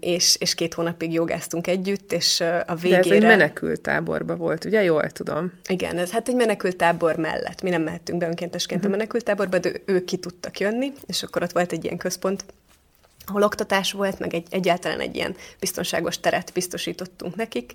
[0.00, 3.00] és, és két hónapig jogáztunk együtt, és a végére...
[3.00, 4.82] De ez egy menekült táborba volt, ugye?
[4.82, 5.52] Jól tudom.
[5.68, 7.62] Igen, ez hát egy menekült tábor mellett.
[7.62, 8.94] Mi nem mehettünk be önkéntesként uh-huh.
[8.94, 12.44] a menekült táborba, de ők ki tudtak jönni, és akkor ott volt egy ilyen központ,
[13.26, 17.74] ahol oktatás volt, meg egy, egyáltalán egy ilyen biztonságos teret biztosítottunk nekik,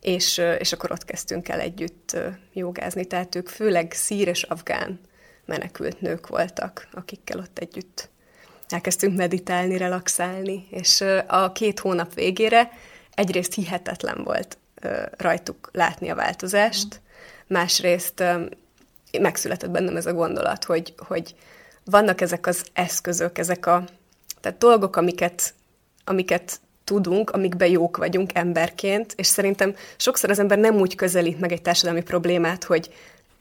[0.00, 2.16] és, és akkor ott kezdtünk el együtt
[2.52, 3.04] jogázni.
[3.04, 5.00] Tehát ők főleg szír és afgán
[5.44, 8.08] menekült nők voltak, akikkel ott együtt
[8.68, 12.70] elkezdtünk meditálni, relaxálni, és a két hónap végére
[13.14, 14.58] egyrészt hihetetlen volt
[15.16, 17.00] rajtuk látni a változást,
[17.46, 18.24] másrészt
[19.20, 21.34] megszületett bennem ez a gondolat, hogy, hogy
[21.84, 23.84] vannak ezek az eszközök, ezek a
[24.44, 25.54] tehát dolgok, amiket,
[26.04, 31.52] amiket tudunk, amikben jók vagyunk emberként, és szerintem sokszor az ember nem úgy közelít meg
[31.52, 32.94] egy társadalmi problémát, hogy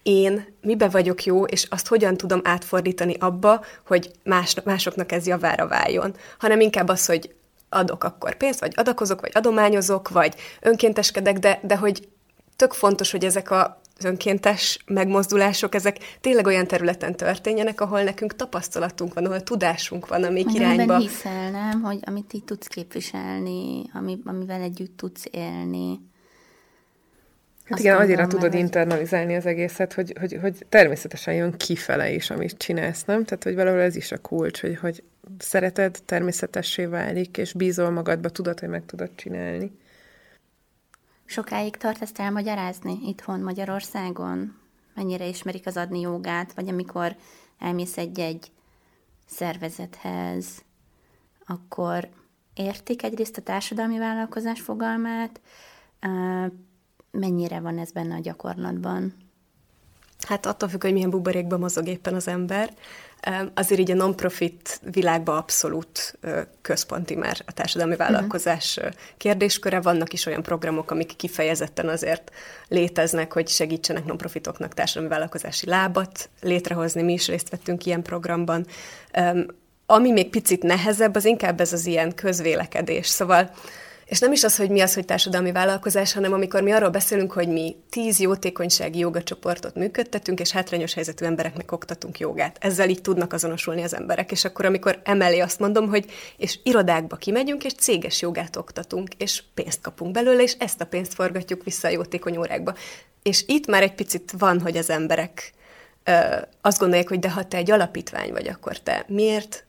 [0.04, 5.68] én mibe vagyok jó, és azt hogyan tudom átfordítani abba, hogy más, másoknak ez javára
[5.68, 7.36] váljon, hanem inkább az, hogy
[7.70, 12.08] adok akkor pénzt, vagy adakozok, vagy adományozok, vagy önkénteskedek, de, de hogy
[12.56, 19.14] tök fontos, hogy ezek a önkéntes megmozdulások, ezek tényleg olyan területen történjenek, ahol nekünk tapasztalatunk
[19.14, 20.98] van, ahol tudásunk van, amik Meg irányba...
[20.98, 21.82] hiszel, nem?
[21.82, 26.00] Hogy amit így tudsz képviselni, ami, amivel együtt tudsz élni.
[27.64, 32.58] Hát igen, annyira tudod internalizálni az egészet, hogy, hogy, hogy természetesen jön kifele is, amit
[32.58, 33.24] csinálsz, nem?
[33.24, 35.04] Tehát, hogy valahol ez is a kulcs, hogy, hogy
[35.40, 39.72] szereted, természetessé válik, és bízol magadba, tudod, hogy meg tudod csinálni.
[41.34, 44.56] Sokáig tart ezt elmagyarázni itthon Magyarországon?
[44.96, 47.16] Mennyire ismerik az adni jogát, vagy amikor
[47.60, 48.52] elmész egy-egy
[49.26, 50.64] szervezethez,
[51.46, 52.10] akkor
[52.54, 55.42] értik egyrészt a társadalmi vállalkozás fogalmát,
[57.12, 59.14] mennyire van ez benne a gyakorlatban?
[60.28, 62.74] Hát attól függ, hogy milyen buborékban mozog éppen az ember.
[63.54, 66.20] Azért így a non-profit világban abszolút
[66.62, 68.02] központi már a társadalmi mhm.
[68.02, 68.94] vállalkozás uh-huh.
[69.18, 69.82] kérdésköre.
[69.82, 72.32] Vannak is olyan programok, amik kifejezetten azért
[72.68, 77.02] léteznek, hogy segítsenek non-profitoknak társadalmi vállalkozási lábat létrehozni.
[77.02, 78.66] Mi is részt vettünk ilyen programban.
[79.86, 83.08] Ami még picit nehezebb, az inkább ez az ilyen közvélekedés.
[83.08, 83.52] Szóval
[84.06, 87.32] és nem is az, hogy mi az, hogy társadalmi vállalkozás, hanem amikor mi arról beszélünk,
[87.32, 92.58] hogy mi tíz jótékonysági jogacsoportot működtetünk, és hátrányos helyzetű embereknek oktatunk jogát.
[92.60, 94.32] Ezzel így tudnak azonosulni az emberek.
[94.32, 96.06] És akkor, amikor emellé azt mondom, hogy
[96.38, 101.14] és irodákba kimegyünk, és céges jogát oktatunk, és pénzt kapunk belőle, és ezt a pénzt
[101.14, 102.76] forgatjuk vissza a jótékony órákba.
[103.24, 105.54] És itt már egy picit van, hogy az emberek
[106.04, 106.12] ö,
[106.62, 109.66] azt gondolják, hogy de ha te egy alapítvány vagy, akkor te miért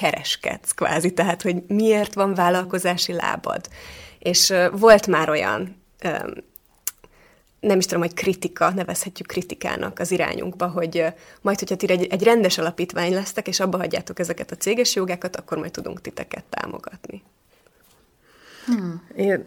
[0.00, 3.68] kereskedsz kvázi, tehát hogy miért van vállalkozási lábad.
[4.18, 5.82] És volt már olyan,
[7.60, 11.04] nem is tudom, hogy kritika, nevezhetjük kritikának az irányunkba, hogy
[11.40, 15.36] majd, hogyha ti egy, egy rendes alapítvány lesztek, és abba hagyjátok ezeket a céges jogákat,
[15.36, 17.22] akkor majd tudunk titeket támogatni.
[18.66, 19.06] Hmm.
[19.16, 19.44] Én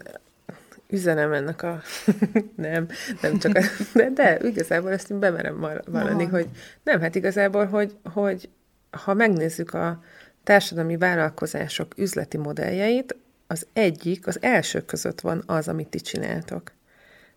[0.88, 1.82] üzenem ennek a...
[2.56, 2.88] nem,
[3.22, 3.62] nem csak a...
[3.94, 6.30] De, de igazából ezt én bemerem vallani, no.
[6.30, 6.48] hogy
[6.84, 8.50] nem, hát igazából, hogy, hogy
[8.92, 10.04] ha megnézzük a,
[10.44, 13.16] társadalmi vállalkozások üzleti modelljeit,
[13.48, 16.72] az egyik, az első között van az, amit ti csináltok.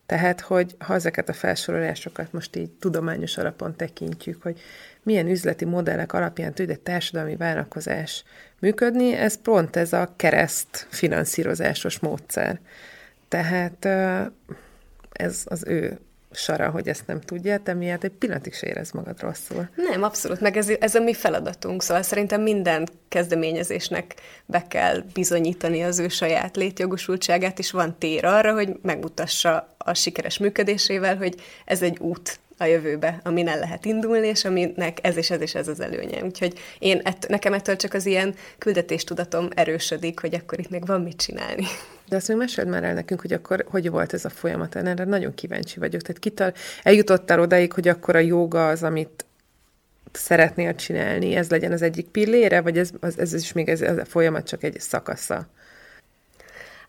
[0.06, 4.60] Tehát, hogy ha ezeket a felsorolásokat most így tudományos alapon tekintjük, hogy
[5.02, 8.24] milyen üzleti modellek alapján tud egy társadalmi vállalkozás
[8.58, 12.60] működni, ez pont ez a kereszt finanszírozásos módszer.
[13.28, 13.84] Tehát
[15.12, 15.98] ez az ő
[16.34, 19.68] sara, hogy ezt nem tudja, te miért egy pillanatig se érez magad rosszul.
[19.74, 24.14] Nem, abszolút, meg ez, ez a mi feladatunk, szóval szerintem minden kezdeményezésnek
[24.46, 30.38] be kell bizonyítani az ő saját létjogosultságát, és van tér arra, hogy megmutassa a sikeres
[30.38, 35.30] működésével, hogy ez egy út a jövőbe, amin el lehet indulni, és aminek ez és
[35.30, 36.24] ez és ez az előnye.
[36.24, 41.02] Úgyhogy én ett, nekem ettől csak az ilyen küldetéstudatom erősödik, hogy akkor itt még van
[41.02, 41.64] mit csinálni.
[42.12, 44.76] De azt még meséld már el nekünk, hogy akkor hogy volt ez a folyamat.
[44.76, 46.00] Erre nagyon kíváncsi vagyok.
[46.00, 49.24] Tehát kital, eljutottál odáig, hogy akkor a joga az, amit
[50.12, 53.96] szeretnél csinálni, ez legyen az egyik pillére, vagy ez, ez, ez is még ez, ez
[53.96, 55.46] a folyamat csak egy szakasza?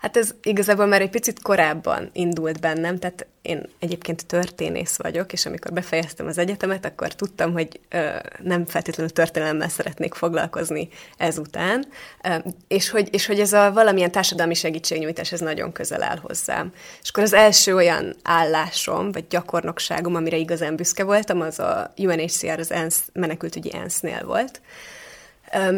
[0.03, 5.45] Hát ez igazából már egy picit korábban indult bennem, tehát én egyébként történész vagyok, és
[5.45, 8.09] amikor befejeztem az egyetemet, akkor tudtam, hogy ö,
[8.41, 11.85] nem feltétlenül történelemmel szeretnék foglalkozni ezután,
[12.23, 12.35] ö,
[12.67, 16.73] és, hogy, és hogy ez a valamilyen társadalmi segítségnyújtás, ez nagyon közel áll hozzám.
[17.01, 22.59] És akkor az első olyan állásom, vagy gyakornokságom, amire igazán büszke voltam, az a UNHCR,
[22.59, 24.61] az ENSZ, menekültügyi ENSZ-nél volt,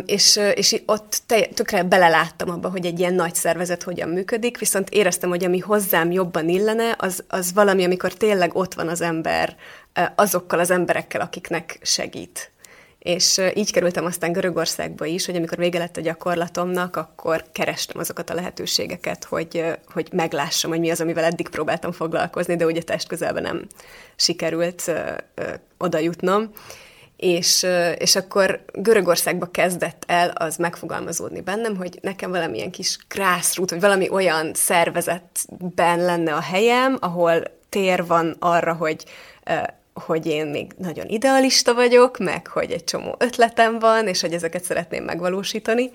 [0.06, 4.90] és, és ott te, tökre beleláttam abba, hogy egy ilyen nagy szervezet hogyan működik, viszont
[4.90, 9.56] éreztem, hogy ami hozzám jobban illene, az, az valami, amikor tényleg ott van az ember
[10.16, 12.50] azokkal az emberekkel, akiknek segít.
[13.00, 18.30] És így kerültem aztán Görögországba is, hogy amikor vége lett a gyakorlatomnak, akkor kerestem azokat
[18.30, 23.08] a lehetőségeket, hogy, hogy meglássam, hogy mi az, amivel eddig próbáltam foglalkozni, de ugye test
[23.08, 23.68] közelben nem
[24.16, 25.44] sikerült ö, ö,
[25.78, 26.52] oda jutnom
[27.18, 27.66] és,
[27.98, 34.10] és akkor Görögországba kezdett el az megfogalmazódni bennem, hogy nekem valamilyen kis grassroot, vagy valami
[34.10, 39.06] olyan szervezetben lenne a helyem, ahol tér van arra, hogy
[39.94, 44.64] hogy én még nagyon idealista vagyok, meg hogy egy csomó ötletem van, és hogy ezeket
[44.64, 45.92] szeretném megvalósítani.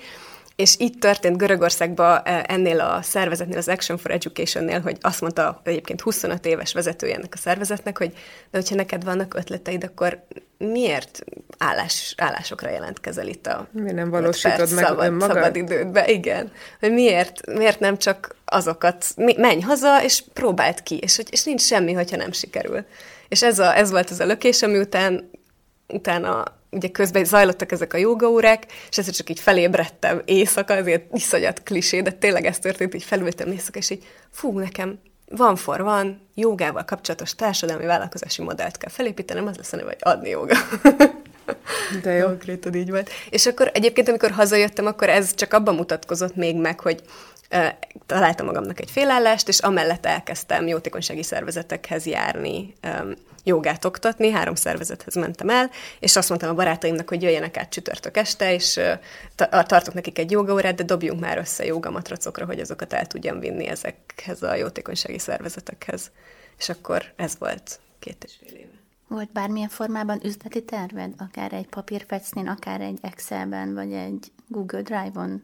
[0.60, 6.00] És itt történt Görögországban ennél a szervezetnél, az Action for Education-nél, hogy azt mondta egyébként
[6.00, 8.12] 25 éves vezetője ennek a szervezetnek, hogy
[8.50, 10.24] de hogyha neked vannak ötleteid, akkor
[10.58, 11.24] miért
[11.58, 15.36] állás, állásokra jelentkezel itt a Mi nem valósítod meg szabad, önmagad?
[15.36, 16.06] szabad idődbe?
[16.06, 16.52] Igen.
[16.80, 21.92] Hogy miért, miért nem csak azokat, menj haza, és próbáld ki, és, és nincs semmi,
[21.92, 22.84] hogyha nem sikerül.
[23.28, 25.30] És ez, a, ez volt az a lökés, ami után,
[25.88, 31.62] utána ugye közben zajlottak ezek a jogaórák, és ezért csak így felébredtem éjszaka, ezért iszonyat
[31.62, 34.98] klisé, de tényleg ez történt, így felültem éjszaka, és így fú, nekem
[35.30, 40.12] van for van, jogával kapcsolatos társadalmi vállalkozási modellt kell felépítenem, az lesz a neve, hogy
[40.12, 40.56] adni joga.
[42.02, 42.26] De jó.
[42.26, 43.10] Konkrétan így volt.
[43.30, 47.02] És akkor egyébként, amikor hazajöttem, akkor ez csak abban mutatkozott még meg, hogy
[47.52, 47.66] uh,
[48.06, 55.14] találtam magamnak egy félállást, és amellett elkezdtem jótékonysági szervezetekhez járni, um, jogát oktatni, három szervezethez
[55.14, 58.80] mentem el, és azt mondtam a barátaimnak, hogy jöjjenek át csütörtök este, és
[59.66, 64.42] tartok nekik egy jogaórát, de dobjunk már össze jogamatracokra, hogy azokat el tudjam vinni ezekhez
[64.42, 66.10] a jótékonysági szervezetekhez.
[66.58, 68.79] És akkor ez volt két és fél éve.
[69.10, 71.12] Volt bármilyen formában üzleti terved?
[71.18, 75.42] Akár egy papírfecnén, akár egy Excelben, vagy egy Google Drive-on?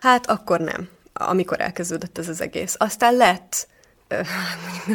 [0.00, 2.74] Hát akkor nem, amikor elkezdődött ez az egész.
[2.78, 3.68] Aztán lett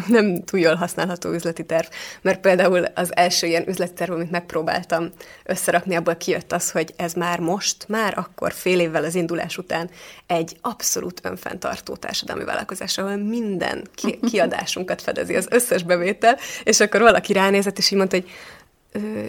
[0.07, 1.85] nem túl jól használható üzleti terv,
[2.21, 5.09] mert például az első ilyen üzleti terv, amit megpróbáltam
[5.43, 9.89] összerakni, abból kijött az, hogy ez már most, már akkor fél évvel az indulás után
[10.27, 17.01] egy abszolút önfenntartó társadalmi vállalkozás, ahol minden ki- kiadásunkat fedezi, az összes bevétel, és akkor
[17.01, 18.29] valaki ránézett, és így mondta, hogy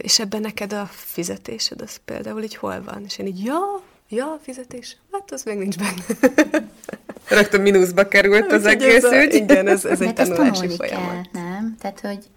[0.02, 3.02] és ebben neked a fizetésed, az például így hol van?
[3.04, 6.02] És én így, ja, ja, a fizetés, hát az még nincs benne.
[7.28, 9.34] Rögtön mínuszba került az egész ez a, ügy.
[9.34, 11.30] Igen, ez, ez egy tanulási folyamat.
[11.32, 11.76] kell, nem?
[11.78, 12.30] Tehát, hogy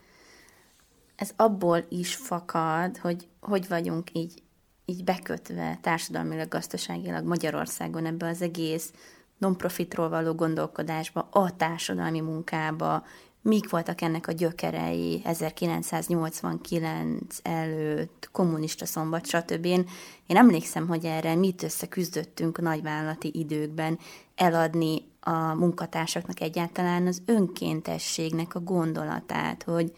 [1.15, 4.41] ez abból is fakad, hogy hogy vagyunk így,
[4.86, 8.91] így bekötve társadalmilag, gazdaságilag Magyarországon ebbe az egész
[9.38, 13.06] non-profitról való gondolkodásba, a társadalmi munkába,
[13.48, 19.66] mik voltak ennek a gyökerei 1989 előtt, kommunista szombat, stb.
[19.66, 19.86] Én,
[20.26, 24.00] én emlékszem, hogy erre mit összeküzdöttünk a nagyvállalati időkben,
[24.36, 29.92] eladni a munkatársaknak egyáltalán az önkéntességnek a gondolatát, hogy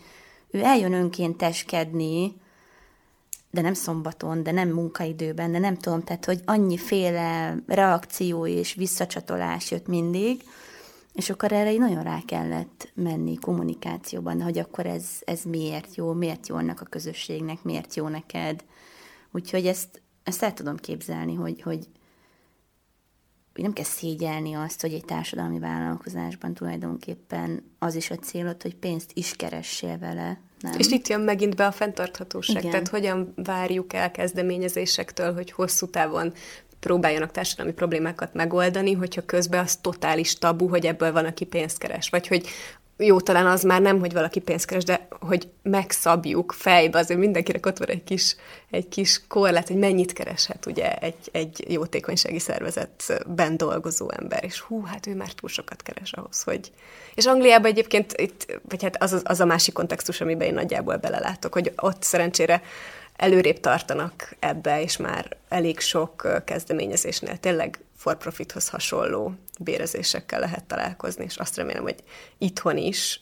[0.51, 2.35] ő eljön önkénteskedni,
[3.51, 9.71] de nem szombaton, de nem munkaidőben, de nem tudom, tehát, hogy annyiféle reakció és visszacsatolás
[9.71, 10.43] jött mindig,
[11.13, 16.13] és akkor erre így nagyon rá kellett menni kommunikációban, hogy akkor ez, ez miért jó,
[16.13, 18.63] miért jó annak a közösségnek, miért jó neked.
[19.31, 21.87] Úgyhogy ezt, ezt el tudom képzelni, hogy, hogy,
[23.53, 28.75] hogy nem kell szégyelni azt, hogy egy társadalmi vállalkozásban tulajdonképpen az is a célod, hogy
[28.75, 30.39] pénzt is keressél vele.
[30.59, 30.73] Nem?
[30.77, 32.57] És itt jön megint be a fenntarthatóság.
[32.57, 32.71] Igen.
[32.71, 36.33] Tehát hogyan várjuk el kezdeményezésektől, hogy hosszú távon
[36.79, 42.09] próbáljanak társadalmi problémákat megoldani, hogyha közben az totális tabu, hogy ebből van, aki pénzt keres.
[42.09, 42.47] Vagy hogy
[43.01, 47.65] jó, talán az már nem, hogy valaki pénzt keres, de hogy megszabjuk fejbe, azért mindenkinek
[47.65, 48.35] ott van egy kis,
[48.69, 54.81] egy kis korlát, hogy mennyit kereshet ugye egy, egy jótékonysági szervezetben dolgozó ember, és hú,
[54.81, 56.71] hát ő már túl sokat keres ahhoz, hogy...
[57.13, 61.53] És Angliában egyébként, itt, vagy hát az, az a másik kontextus, amiben én nagyjából belelátok,
[61.53, 62.61] hogy ott szerencsére
[63.19, 71.23] előrébb tartanak ebbe, és már elég sok kezdeményezésnél tényleg for profithoz hasonló bérezésekkel lehet találkozni,
[71.23, 72.03] és azt remélem, hogy
[72.37, 73.21] itthon is,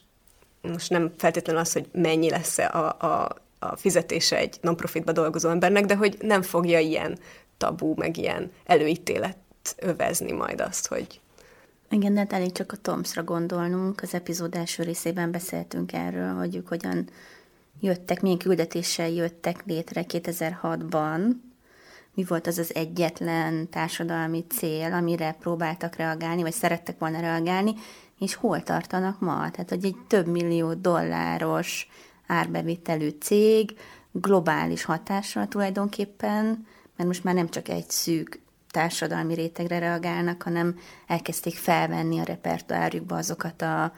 [0.61, 5.85] most nem feltétlenül az, hogy mennyi lesz a, a, a fizetése egy non-profitba dolgozó embernek,
[5.85, 7.19] de hogy nem fogja ilyen
[7.57, 9.37] tabú, meg ilyen előítélet
[9.75, 11.19] övezni majd azt, hogy
[11.89, 14.01] Igen, de elég csak a Tomsra gondolnunk.
[14.01, 17.09] Az epizód első részében beszéltünk erről, hogy ők hogyan
[17.79, 21.31] jöttek, milyen küldetéssel jöttek létre 2006-ban,
[22.13, 27.73] mi volt az az egyetlen társadalmi cél, amire próbáltak reagálni, vagy szerettek volna reagálni,
[28.19, 29.51] és hol tartanak ma?
[29.51, 31.87] Tehát, hogy egy több millió dolláros
[32.27, 33.77] árbevételű cég
[34.11, 38.39] globális hatással tulajdonképpen, mert most már nem csak egy szűk
[38.71, 43.93] társadalmi rétegre reagálnak, hanem elkezdték felvenni a repertoárjukba azokat a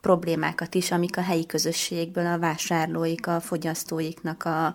[0.00, 4.66] problémákat is, amik a helyi közösségből a vásárlóik, a fogyasztóiknak a,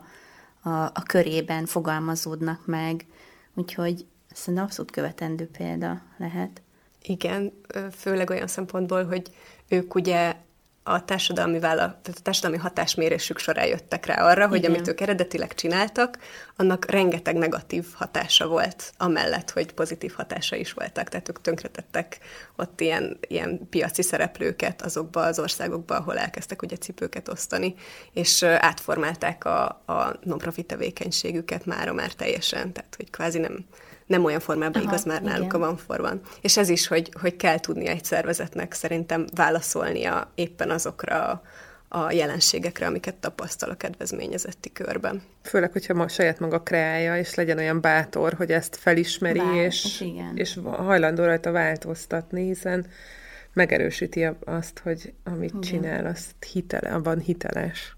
[0.61, 3.05] a, a körében fogalmazódnak meg.
[3.53, 6.61] Úgyhogy szerintem abszolút követendő példa lehet.
[7.01, 7.51] Igen,
[7.91, 9.31] főleg olyan szempontból, hogy
[9.67, 10.35] ők ugye
[10.83, 14.71] a társadalmi, vállal, tehát a társadalmi hatásmérésük során jöttek rá arra, hogy Igen.
[14.71, 16.17] amit ők eredetileg csináltak,
[16.55, 21.09] annak rengeteg negatív hatása volt, amellett, hogy pozitív hatása is voltak.
[21.09, 22.17] Tehát ők tönkretettek
[22.55, 27.75] ott ilyen, ilyen piaci szereplőket azokba az országokba, ahol elkezdtek ugye cipőket osztani,
[28.13, 33.65] és átformálták a, a non-profit tevékenységüket mára már teljesen, tehát hogy kvázi nem,
[34.13, 35.33] nem olyan formában Aha, igaz már igen.
[35.33, 36.21] náluk a van forban.
[36.41, 41.41] És ez is, hogy, hogy kell tudnia egy szervezetnek szerintem válaszolnia éppen azokra
[41.87, 45.21] a jelenségekre, amiket tapasztal a kedvezményezetti körben.
[45.43, 50.01] Főleg, hogyha ma saját maga kreálja, és legyen olyan bátor, hogy ezt felismeri, Bár, és,
[50.01, 50.31] igen.
[50.35, 52.85] és hajlandó rajta változtatni, hiszen
[53.53, 55.61] megerősíti azt, hogy amit igen.
[55.61, 57.95] csinál, azt hitele, abban hiteles.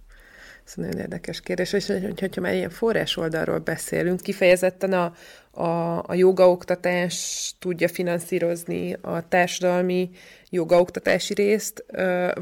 [0.65, 1.73] Ez nagyon érdekes kérdés.
[1.73, 1.85] És
[2.19, 5.13] hogyha már ilyen forrás oldalról beszélünk, kifejezetten a,
[5.55, 10.09] a, a jogaoktatás tudja finanszírozni a társadalmi
[10.49, 11.85] jogaoktatási részt,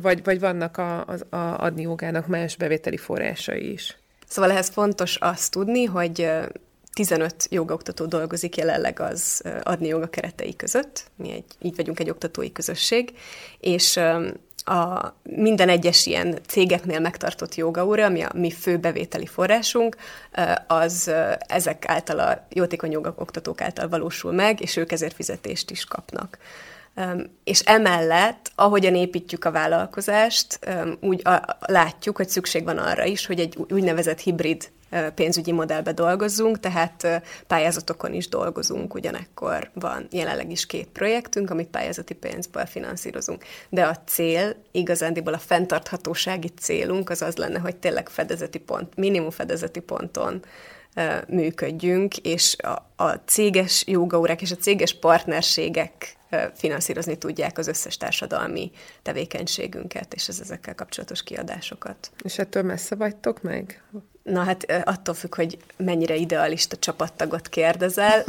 [0.01, 3.97] vagy, vagy vannak a, a, a adni jogának más bevételi forrásai is?
[4.27, 6.29] Szóval ehhez fontos azt tudni, hogy
[6.93, 11.05] 15 jogoktató dolgozik jelenleg az adni joga keretei között.
[11.15, 13.13] Mi egy, így vagyunk egy oktatói közösség,
[13.59, 13.99] és
[14.63, 19.95] a minden egyes ilyen cégeknél megtartott jogaóra, ami a mi fő bevételi forrásunk,
[20.67, 21.11] az
[21.47, 26.37] ezek által a jótékony jogoktatók által valósul meg, és ők ezért fizetést is kapnak.
[27.43, 30.59] És emellett, ahogyan építjük a vállalkozást,
[30.99, 31.21] úgy
[31.59, 34.71] látjuk, hogy szükség van arra is, hogy egy úgynevezett hibrid
[35.15, 42.13] pénzügyi modellbe dolgozzunk, tehát pályázatokon is dolgozunk, ugyanekkor van jelenleg is két projektünk, amit pályázati
[42.13, 43.43] pénzből finanszírozunk.
[43.69, 49.29] De a cél, igazándiból a fenntarthatósági célunk az az lenne, hogy tényleg fedezeti pont, minimum
[49.29, 50.43] fedezeti ponton
[51.27, 56.17] működjünk, és a, a céges jogaórák és a céges partnerségek
[56.53, 58.71] finanszírozni tudják az összes társadalmi
[59.01, 62.11] tevékenységünket, és az ezekkel kapcsolatos kiadásokat.
[62.23, 63.83] És ettől messze vagytok meg?
[64.23, 68.23] Na hát attól függ, hogy mennyire idealista csapattagot kérdezel.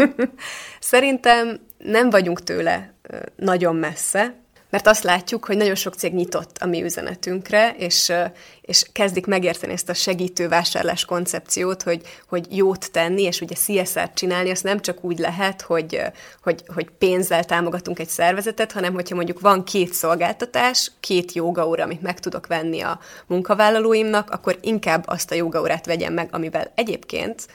[0.80, 2.92] Szerintem nem vagyunk tőle
[3.36, 4.34] nagyon messze,
[4.70, 8.12] mert azt látjuk, hogy nagyon sok cég nyitott a mi üzenetünkre, és,
[8.60, 14.12] és kezdik megérteni ezt a segítő vásárlás koncepciót, hogy, hogy jót tenni, és ugye CSR
[14.14, 16.00] csinálni, azt nem csak úgy lehet, hogy,
[16.42, 22.02] hogy, hogy pénzzel támogatunk egy szervezetet, hanem hogyha mondjuk van két szolgáltatás, két jogaóra, amit
[22.02, 27.46] meg tudok venni a munkavállalóimnak, akkor inkább azt a jogaórát vegyem meg, amivel egyébként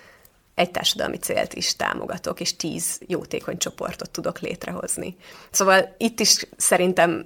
[0.56, 5.16] egy társadalmi célt is támogatok, és tíz jótékony csoportot tudok létrehozni.
[5.52, 7.26] Szóval itt is szerintem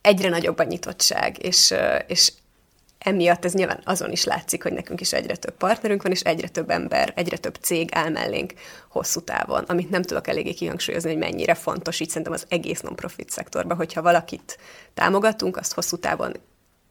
[0.00, 1.74] egyre nagyobb a nyitottság, és,
[2.06, 2.32] és
[2.98, 6.48] emiatt ez nyilván azon is látszik, hogy nekünk is egyre több partnerünk van, és egyre
[6.48, 8.52] több ember, egyre több cég áll mellénk
[8.88, 13.30] hosszú távon, amit nem tudok eléggé kihangsúlyozni, hogy mennyire fontos, így szerintem az egész non-profit
[13.30, 14.58] szektorban, hogyha valakit
[14.94, 16.32] támogatunk, azt hosszú távon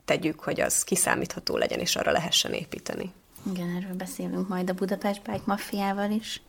[0.04, 3.12] tegyük, hogy az kiszámítható legyen, és arra lehessen építeni.
[3.50, 6.42] Igen, erről beszélünk majd a Budapest Bike Mafiával is.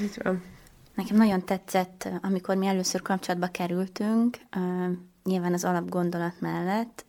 [0.00, 0.42] Így van.
[0.94, 4.38] Nekem nagyon tetszett, amikor mi először kapcsolatba kerültünk,
[5.24, 7.04] nyilván az alapgondolat mellett,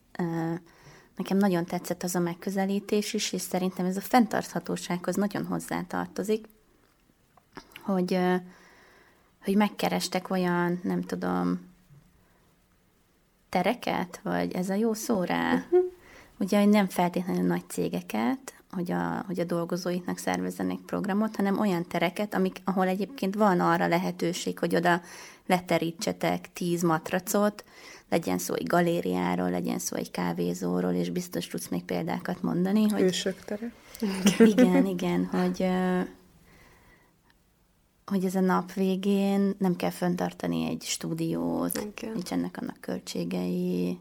[1.16, 6.48] nekem nagyon tetszett az a megközelítés is, és szerintem ez a fenntarthatósághoz nagyon hozzátartozik,
[7.82, 8.20] hogy,
[9.44, 11.60] hogy megkerestek olyan, nem tudom,
[13.50, 15.54] tereket, vagy ez a jó szó rá?
[15.54, 15.80] Uh-huh.
[16.40, 21.88] Ugye, hogy nem feltétlenül nagy cégeket, hogy a, hogy a dolgozóiknak szervezzenek programot, hanem olyan
[21.88, 25.02] tereket, amik, ahol egyébként van arra lehetőség, hogy oda
[25.46, 27.64] leterítsetek tíz matracot,
[28.10, 32.88] legyen szó egy galériáról, legyen szó egy kávézóról, és biztos tudsz még példákat mondani.
[32.88, 33.72] Hogy, Hősök tere.
[34.38, 35.66] Igen, igen, hogy,
[38.06, 42.10] hogy ez a nap végén nem kell föntartani egy stúdiót, okay.
[42.14, 44.00] nincs ennek annak költségei,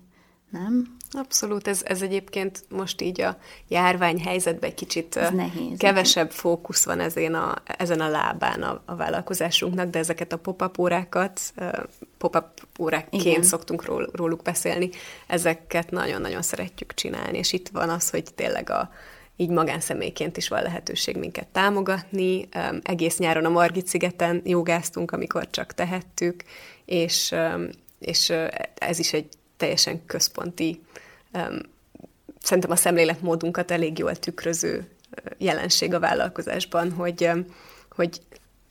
[0.59, 0.97] nem?
[1.11, 3.39] Abszolút, ez, ez egyébként most így a
[3.69, 6.41] járvány helyzetben kicsit ez nehéz, kevesebb nehéz.
[6.41, 11.41] fókusz van ezen a, ezen a lábán a, a vállalkozásunknak, de ezeket a pop-up órákat,
[12.19, 12.49] pop-up
[12.79, 13.43] órákként Igen.
[13.43, 14.91] szoktunk ról, róluk beszélni,
[15.27, 18.91] ezeket nagyon-nagyon szeretjük csinálni, és itt van az, hogy tényleg a,
[19.37, 22.49] így magánszemélyként is van lehetőség minket támogatni.
[22.83, 26.45] Egész nyáron a Margit szigeten jogáztunk, amikor csak tehettük,
[26.85, 27.35] és,
[27.99, 28.33] és
[28.79, 30.81] ez is egy teljesen központi,
[32.43, 34.89] szerintem a szemléletmódunkat elég jól tükröző
[35.39, 37.31] jelenség a vállalkozásban, hogy,
[37.91, 38.21] hogy,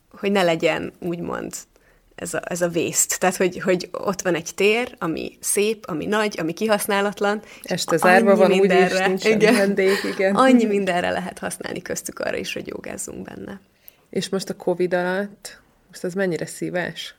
[0.09, 1.53] hogy ne legyen úgymond
[2.15, 3.19] ez a, ez a vészt.
[3.19, 7.41] Tehát, hogy, hogy ott van egy tér, ami szép, ami nagy, ami kihasználatlan.
[7.61, 10.35] Este zárva van, úgyis nincs igen, vendég, igen.
[10.35, 13.59] Annyi mindenre lehet használni köztük arra is, hogy jogázzunk benne.
[14.09, 17.15] És most a Covid alatt, most az mennyire szíves?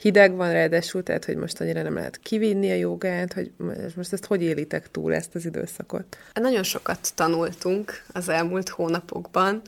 [0.00, 3.52] Hideg van ráadásul, tehát hogy most annyira nem lehet kivinni a jogát, hogy
[3.96, 6.16] most ezt hogy élitek túl, ezt az időszakot?
[6.34, 9.62] Nagyon sokat tanultunk az elmúlt hónapokban.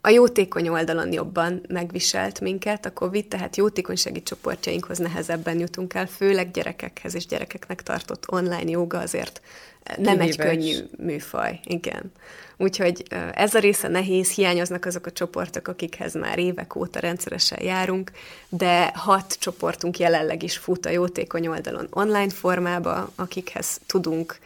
[0.00, 6.50] A jótékony oldalon jobban megviselt minket a COVID, tehát jótékonysági csoportjainkhoz nehezebben jutunk el, főleg
[6.50, 9.40] gyerekekhez és gyerekeknek tartott online joga azért
[9.96, 10.28] nem Kihívás.
[10.28, 11.60] egy könnyű műfaj.
[11.64, 12.12] Igen.
[12.58, 13.02] Úgyhogy
[13.32, 18.10] ez a része nehéz, hiányoznak azok a csoportok, akikhez már évek óta rendszeresen járunk,
[18.48, 24.38] de hat csoportunk jelenleg is fut a jótékony oldalon online formába, akikhez tudunk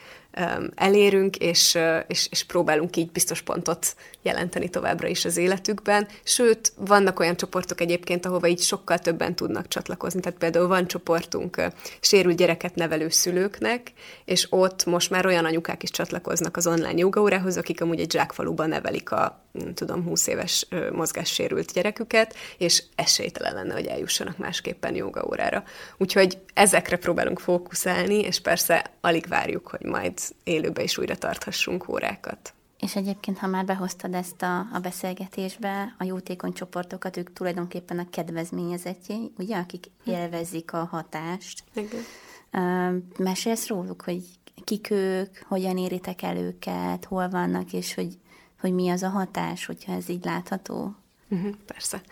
[0.74, 6.09] elérünk, és, és, és próbálunk így biztos pontot jelenteni továbbra is az életükben.
[6.22, 10.20] Sőt, vannak olyan csoportok egyébként, ahova így sokkal többen tudnak csatlakozni.
[10.20, 11.62] Tehát például van csoportunk
[12.01, 13.93] sérült gyereket nevelő szülőknek,
[14.24, 18.68] és ott most már olyan anyukák is csatlakoznak az online jogaórához, akik amúgy egy zsákfaluban
[18.68, 25.64] nevelik a tudom, 20 éves mozgássérült gyereküket, és esélytelen lenne, hogy eljussanak másképpen jogaórára.
[25.97, 32.54] Úgyhogy ezekre próbálunk fókuszálni, és persze alig várjuk, hogy majd élőbe is újra tarthassunk órákat.
[32.80, 38.10] És egyébként, ha már behoztad ezt a, a beszélgetésbe, a jótékony csoportokat, ők tulajdonképpen a
[38.10, 41.64] kedvezményezetjei, ugye, akik élvezik a hatást.
[41.74, 43.04] Igen.
[43.18, 44.22] mesélsz róluk, hogy
[44.64, 48.18] kik ők, hogyan éritek el őket, hol vannak, és hogy,
[48.60, 50.94] hogy mi az a hatás, hogyha ez így látható?
[51.28, 52.02] Uh-huh, persze.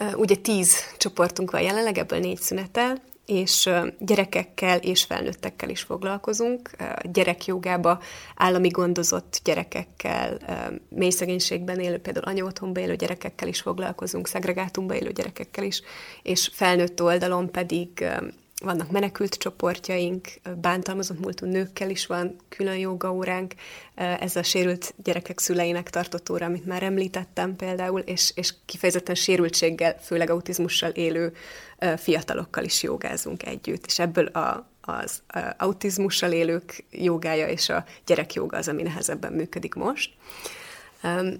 [0.00, 6.70] Uh, ugye tíz csoportunk van jelenleg, ebből négy szünetel, és gyerekekkel és felnőttekkel is foglalkozunk.
[7.02, 8.00] Gyerekjogába
[8.36, 10.38] állami gondozott gyerekekkel,
[10.88, 15.82] mély szegénységben élő, például anyaotthonban élő gyerekekkel is foglalkozunk, szegregátumban élő gyerekekkel is,
[16.22, 18.04] és felnőtt oldalon pedig
[18.62, 20.28] vannak menekült csoportjaink,
[20.60, 23.54] bántalmazott múltú nőkkel is van külön jogaóránk,
[23.94, 29.96] ez a sérült gyerekek szüleinek tartott óra, amit már említettem például, és, és kifejezetten sérültséggel,
[30.00, 31.32] főleg autizmussal élő
[31.96, 38.56] fiatalokkal is jogázunk együtt, és ebből a, az a autizmussal élők jogája és a gyerekjoga
[38.56, 40.12] az, ami nehezebben működik most.
[41.02, 41.38] Um,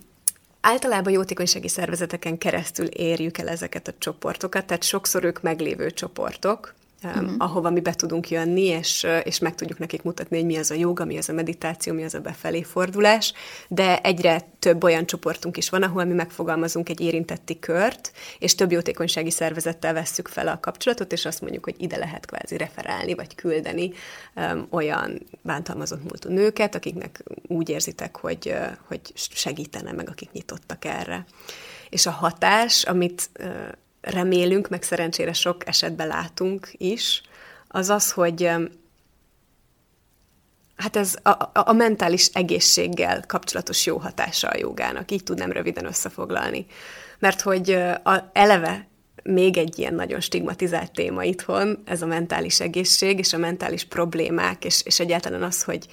[0.61, 6.75] Általában jótékonysági szervezeteken keresztül érjük el ezeket a csoportokat, tehát sokszor ők meglévő csoportok,
[7.05, 7.35] uh-huh.
[7.39, 10.75] ahova mi be tudunk jönni, és, és meg tudjuk nekik mutatni, hogy mi az a
[10.75, 13.33] joga, mi az a meditáció, mi az a befelé fordulás,
[13.69, 18.73] de egyre több olyan csoportunk is van, ahol mi megfogalmazunk egy érintetti kört, és több
[18.73, 23.35] jótékonysági szervezettel vesszük fel a kapcsolatot, és azt mondjuk, hogy ide lehet kvázi referálni, vagy
[23.35, 23.93] küldeni
[24.37, 30.85] um, olyan bántalmazott múltú nőket, akiknek úgy érzitek, hogy, uh, hogy segítene meg, akik nyitottak
[30.85, 31.27] erre.
[31.89, 33.69] És a hatás, amit uh,
[34.05, 37.23] remélünk, meg szerencsére sok esetben látunk is,
[37.69, 38.51] az az, hogy
[40.77, 45.87] hát ez a, a, a mentális egészséggel kapcsolatos jó hatása a jogának, így tudnám röviden
[45.87, 46.67] összefoglalni.
[47.19, 47.71] Mert hogy
[48.03, 48.89] a, eleve
[49.23, 54.65] még egy ilyen nagyon stigmatizált téma itthon, ez a mentális egészség és a mentális problémák,
[54.65, 55.87] és, és egyáltalán az, hogy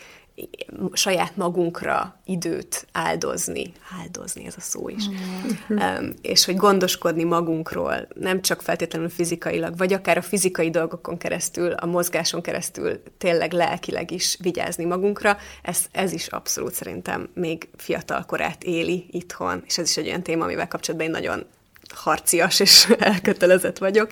[0.94, 3.72] saját magunkra időt áldozni,
[4.02, 5.78] áldozni ez a szó is, mm.
[5.78, 11.72] um, és hogy gondoskodni magunkról, nem csak feltétlenül fizikailag, vagy akár a fizikai dolgokon keresztül,
[11.72, 18.26] a mozgáson keresztül tényleg lelkileg is vigyázni magunkra, ez, ez is abszolút szerintem még fiatal
[18.26, 21.46] korát éli itthon, és ez is egy olyan téma, amivel kapcsolatban én nagyon
[21.94, 24.12] harcias és elkötelezett vagyok,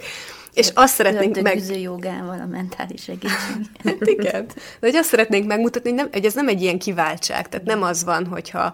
[0.54, 1.62] és azt szeretnénk meg...
[1.70, 3.66] A jogával a mentális egészség.
[3.84, 4.46] hát igen.
[4.46, 7.84] De hogy azt szeretnénk megmutatni, hogy, nem, hogy ez nem egy ilyen kiváltság, tehát nem
[7.84, 8.74] az van, hogyha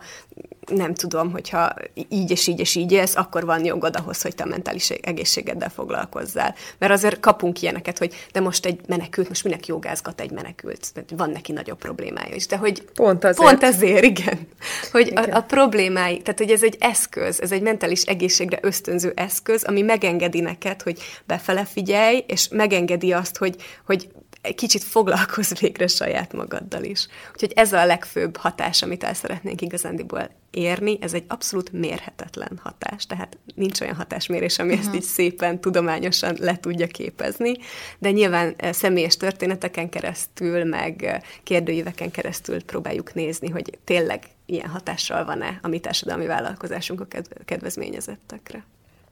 [0.72, 1.74] nem tudom, hogyha
[2.10, 5.70] így és így és így élsz, akkor van jogod ahhoz, hogy te a mentális egészségeddel
[5.70, 6.56] foglalkozzál.
[6.78, 10.92] Mert azért kapunk ilyeneket, hogy de most egy menekült, most minek jogázgat egy menekült?
[11.18, 12.48] Van neki nagyobb problémája is.
[12.48, 13.50] De hogy pont azért.
[13.50, 14.48] Pont ezért, igen.
[14.92, 15.24] Hogy igen.
[15.24, 19.82] A, a problémái, tehát hogy ez egy eszköz, ez egy mentális egészségre ösztönző eszköz, ami
[19.82, 23.56] megengedi neked, hogy befele figyelj, és megengedi azt, hogy,
[23.86, 24.10] hogy
[24.46, 27.08] egy kicsit foglalkozz végre saját magaddal is.
[27.34, 33.06] Úgyhogy ez a legfőbb hatás, amit el szeretnénk igazándiból érni, ez egy abszolút mérhetetlen hatás,
[33.06, 34.86] tehát nincs olyan hatásmérés, ami uh-huh.
[34.86, 37.54] ezt így szépen, tudományosan le tudja képezni,
[38.00, 44.70] de nyilván eh, személyes történeteken keresztül, meg eh, kérdőíveken keresztül próbáljuk nézni, hogy tényleg ilyen
[44.70, 47.08] hatással van-e a mi társadalmi vállalkozásunk a
[47.46, 48.66] kedvezményezettekre.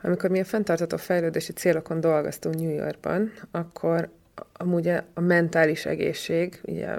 [0.05, 4.09] Amikor mi a fenntartató fejlődési célokon dolgoztunk New Yorkban, akkor
[4.53, 6.89] amúgy a mentális egészség ugye,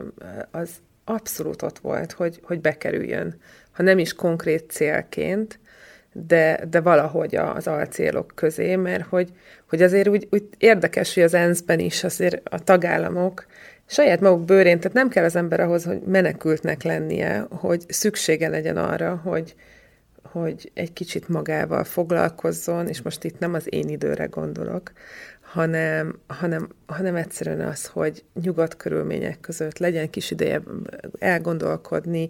[0.51, 0.71] az
[1.05, 3.41] abszolút ott volt, hogy, hogy bekerüljön.
[3.73, 5.59] Ha nem is konkrét célként,
[6.13, 9.33] de, de valahogy az alcélok közé, mert hogy,
[9.69, 13.47] hogy azért úgy, úgy érdekes, hogy az ENSZ-ben is azért a tagállamok
[13.87, 18.77] saját maguk bőrén, tehát nem kell az ember ahhoz, hogy menekültnek lennie, hogy szüksége legyen
[18.77, 19.55] arra, hogy,
[20.25, 24.93] hogy egy kicsit magával foglalkozzon, és most itt nem az én időre gondolok,
[25.41, 30.63] hanem, hanem, hanem egyszerűen az, hogy nyugodt körülmények között legyen kis ideje
[31.19, 32.29] elgondolkodni,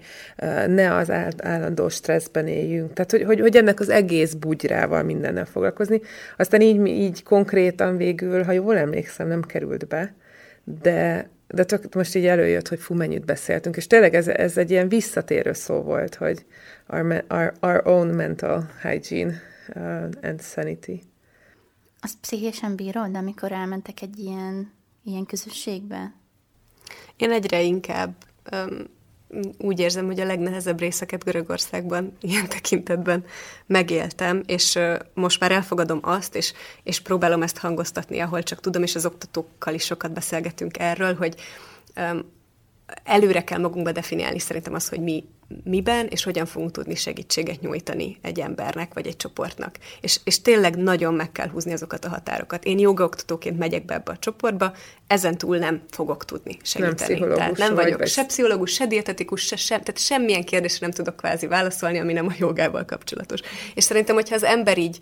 [0.67, 1.11] ne az
[1.43, 2.93] állandó stresszben éljünk.
[2.93, 6.01] Tehát, hogy, hogy, hogy ennek az egész bugyrával mindennel foglalkozni.
[6.37, 10.15] Aztán így, így konkrétan végül, ha jól emlékszem, nem került be,
[10.65, 14.71] de, de tök, most így előjött, hogy fú, mennyit beszéltünk, és tényleg ez, ez egy
[14.71, 16.45] ilyen visszatérő szó volt, hogy
[16.89, 19.41] our, our, our own mental hygiene
[19.75, 21.03] uh, and sanity.
[22.01, 24.73] Azt pszichésen bírod, amikor elmentek egy ilyen,
[25.05, 26.13] ilyen közösségbe?
[27.17, 28.15] Én egyre inkább
[28.53, 28.87] um,
[29.59, 33.25] úgy érzem, hogy a legnehezebb részeket Görögországban ilyen tekintetben
[33.67, 34.79] megéltem, és
[35.15, 39.75] most már elfogadom azt, és, és próbálom ezt hangoztatni, ahol csak tudom, és az oktatókkal
[39.75, 41.35] is sokat beszélgetünk erről, hogy
[43.05, 45.25] előre kell magunkba definiálni szerintem az, hogy mi
[45.65, 49.79] miben és hogyan fogunk tudni segítséget nyújtani egy embernek vagy egy csoportnak.
[50.01, 52.65] És, és tényleg nagyon meg kell húzni azokat a határokat.
[52.65, 54.73] Én jogaoktatóként megyek be ebbe a csoportba,
[55.07, 57.19] ezen túl nem fogok tudni segíteni.
[57.19, 60.91] Nem tehát nem vagyok vagy se pszichológus, se dietetikus, se sem, tehát semmilyen kérdésre nem
[60.91, 63.41] tudok kvázi válaszolni, ami nem a jogával kapcsolatos.
[63.75, 64.99] És szerintem, hogyha az ember így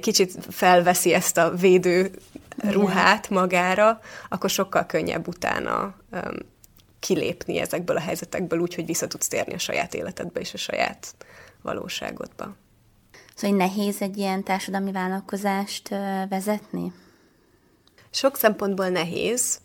[0.00, 2.10] kicsit felveszi ezt a védő
[2.56, 5.94] ruhát magára, akkor sokkal könnyebb utána
[7.00, 11.14] kilépni ezekből a helyzetekből úgy, hogy vissza tudsz térni a saját életedbe és a saját
[11.62, 12.56] valóságodba.
[13.34, 15.88] Szóval nehéz egy ilyen társadalmi vállalkozást
[16.28, 16.92] vezetni?
[18.10, 19.60] Sok szempontból nehéz,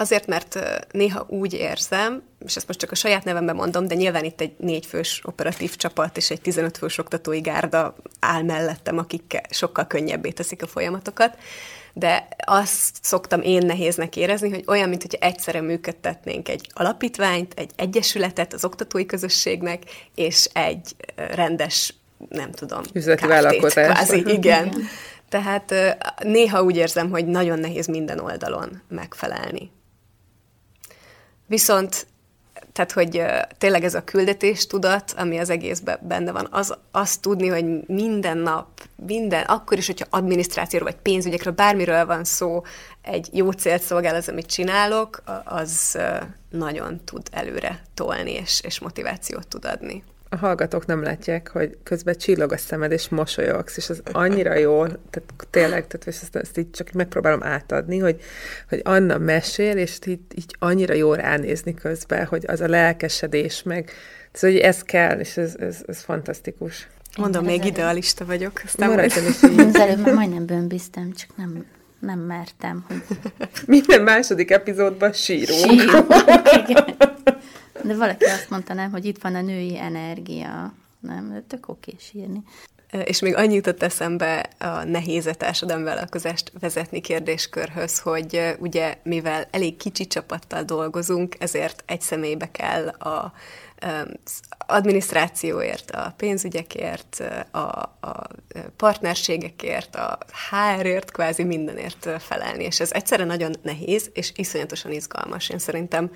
[0.00, 0.58] Azért, mert
[0.90, 4.54] néha úgy érzem, és ezt most csak a saját nevemben mondom, de nyilván itt egy
[4.58, 10.62] négyfős operatív csapat és egy 15 fős oktatói gárda áll mellettem, akik sokkal könnyebbé teszik
[10.62, 11.38] a folyamatokat,
[11.98, 17.70] de azt szoktam én nehéznek érezni, hogy olyan, mint hogyha egyszerre működtetnénk egy alapítványt, egy
[17.76, 19.82] egyesületet az oktatói közösségnek,
[20.14, 21.94] és egy rendes,
[22.28, 23.86] nem tudom, üzleti vállalkozás.
[23.86, 24.74] Kvázi, igen.
[25.28, 25.74] Tehát
[26.22, 29.70] néha úgy érzem, hogy nagyon nehéz minden oldalon megfelelni.
[31.46, 32.06] Viszont
[32.78, 33.22] tehát, hogy
[33.58, 38.38] tényleg ez a küldetés tudat, ami az egészben benne van, az, azt tudni, hogy minden
[38.38, 38.68] nap,
[39.06, 42.62] minden, akkor is, hogyha adminisztrációról, vagy pénzügyekről, bármiről van szó,
[43.02, 45.98] egy jó célt szolgál az, amit csinálok, az
[46.50, 52.16] nagyon tud előre tolni, és, és motivációt tud adni a hallgatók nem látják, hogy közben
[52.16, 56.70] csillog a szemed, és mosolyogsz, és az annyira jó, tehát tényleg, tehát ezt, ezt így
[56.70, 58.20] csak megpróbálom átadni, hogy,
[58.68, 63.90] hogy Anna mesél, és így, így annyira jó ránézni közben, hogy az a lelkesedés, meg
[64.32, 66.88] tehát, hogy ez kell, és ez, ez, ez fantasztikus.
[67.16, 67.72] Mondom, még előbb.
[67.72, 68.62] idealista vagyok.
[68.64, 69.58] Aztán Maradjon is így.
[69.58, 71.66] Az előbb már majdnem bőnbiztem, csak nem,
[72.00, 72.84] nem mertem.
[72.88, 73.02] Hogy...
[73.66, 75.70] Minden második epizódban sírunk.
[75.70, 76.06] Sírunk,
[76.68, 76.96] igen.
[77.88, 80.74] De valaki azt mondta, nem, hogy itt van a női energia.
[81.00, 82.42] Nem, de tök oké sírni.
[83.04, 89.48] És még annyit jutott eszembe a nehéz a társadalmi vállalkozást vezetni kérdéskörhöz, hogy ugye mivel
[89.50, 93.32] elég kicsi csapattal dolgozunk, ezért egy személybe kell a
[94.66, 97.58] adminisztrációért, a pénzügyekért, a,
[98.00, 98.26] a
[98.76, 100.18] partnerségekért, a
[100.50, 102.64] HR-ért, kvázi mindenért felelni.
[102.64, 105.48] És ez egyszerre nagyon nehéz, és iszonyatosan izgalmas.
[105.48, 106.10] Én szerintem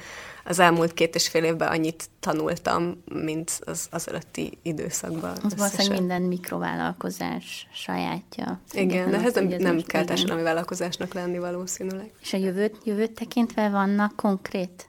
[0.45, 5.37] az elmúlt két és fél évben annyit tanultam, mint az, az előtti időszakban.
[5.43, 8.61] Az valószínűleg minden mikrovállalkozás sajátja.
[8.73, 12.13] Igen, de ez nem, nem kell társadalmi vállalkozásnak lenni valószínűleg.
[12.21, 14.89] És a jövőt, jövőt tekintve vannak konkrét,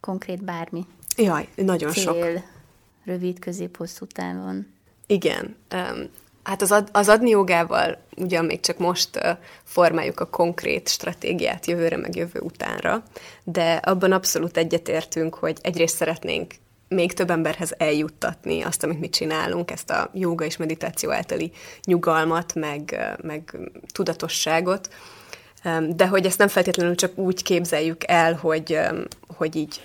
[0.00, 0.86] konkrét bármi?
[1.18, 2.42] Jaj, nagyon Cél, sok.
[3.04, 4.66] rövid, közép, hosszú távon.
[5.06, 5.56] Igen.
[5.74, 6.10] Um,
[6.42, 9.30] hát az, ad, az adni jogával ugyan még csak most uh,
[9.64, 13.02] formáljuk a konkrét stratégiát jövőre, meg jövő utánra,
[13.44, 16.54] de abban abszolút egyetértünk, hogy egyrészt szeretnénk
[16.88, 21.52] még több emberhez eljuttatni azt, amit mi csinálunk, ezt a jóga és meditáció általi
[21.84, 23.56] nyugalmat, meg, meg
[23.92, 24.88] tudatosságot,
[25.88, 28.78] de hogy ezt nem feltétlenül csak úgy képzeljük el, hogy,
[29.36, 29.80] hogy így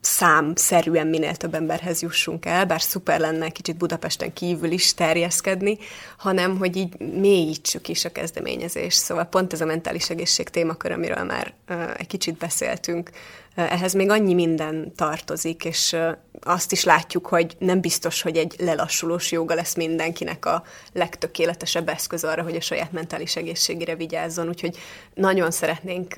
[0.00, 5.78] számszerűen minél több emberhez jussunk el, bár szuper lenne kicsit Budapesten kívül is terjeszkedni,
[6.16, 8.98] hanem hogy így mélyítsük is a kezdeményezést.
[8.98, 13.10] Szóval pont ez a mentális egészség témakör, amiről már uh, egy kicsit beszéltünk,
[13.54, 15.96] ehhez még annyi minden tartozik, és
[16.42, 22.24] azt is látjuk, hogy nem biztos, hogy egy lelassulós joga lesz mindenkinek a legtökéletesebb eszköz
[22.24, 24.48] arra, hogy a saját mentális egészségére vigyázzon.
[24.48, 24.76] Úgyhogy
[25.14, 26.14] nagyon szeretnénk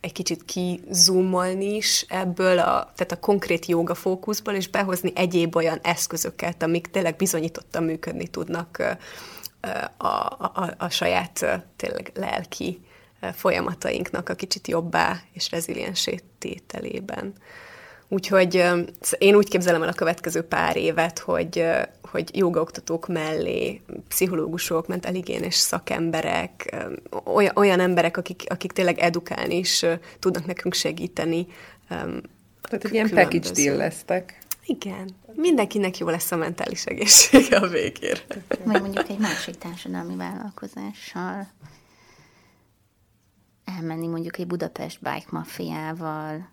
[0.00, 5.78] egy kicsit kizoomolni is ebből, a, tehát a konkrét joga fókuszból, és behozni egyéb olyan
[5.82, 8.98] eszközöket, amik tényleg bizonyítottan működni tudnak
[9.96, 12.80] a, a, a, a saját tényleg lelki
[13.34, 17.32] folyamatainknak a kicsit jobbá és reziliensé tételében.
[18.12, 18.64] Úgyhogy
[19.18, 21.64] én úgy képzelem el a következő pár évet, hogy,
[22.02, 24.86] hogy jogaoktatók mellé pszichológusok,
[25.24, 26.76] és szakemberek,
[27.24, 29.84] olyan, olyan emberek, akik, akik tényleg edukálni is
[30.18, 31.46] tudnak nekünk segíteni.
[31.88, 34.38] Tehát egy ilyen package deal lesztek.
[34.64, 35.10] Igen.
[35.34, 38.20] Mindenkinek jó lesz a mentális egészsége a végére.
[38.64, 41.48] Vagy mondjuk egy másik társadalmi vállalkozással
[43.76, 46.48] elmenni mondjuk egy Budapest Bike Mafiával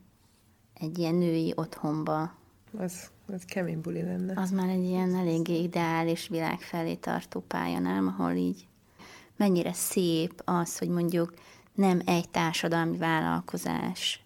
[0.74, 2.36] egy ilyen női otthonba.
[2.78, 4.41] Az, az kemény buli lenne.
[4.41, 8.07] Az már egy ilyen eléggé ideális világ felé tartó pálya, nem?
[8.07, 8.68] Ahol így
[9.36, 11.34] mennyire szép az, hogy mondjuk
[11.74, 14.22] nem egy társadalmi vállalkozás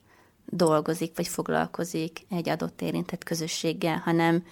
[0.46, 4.46] dolgozik, vagy foglalkozik egy adott érintett közösséggel, hanem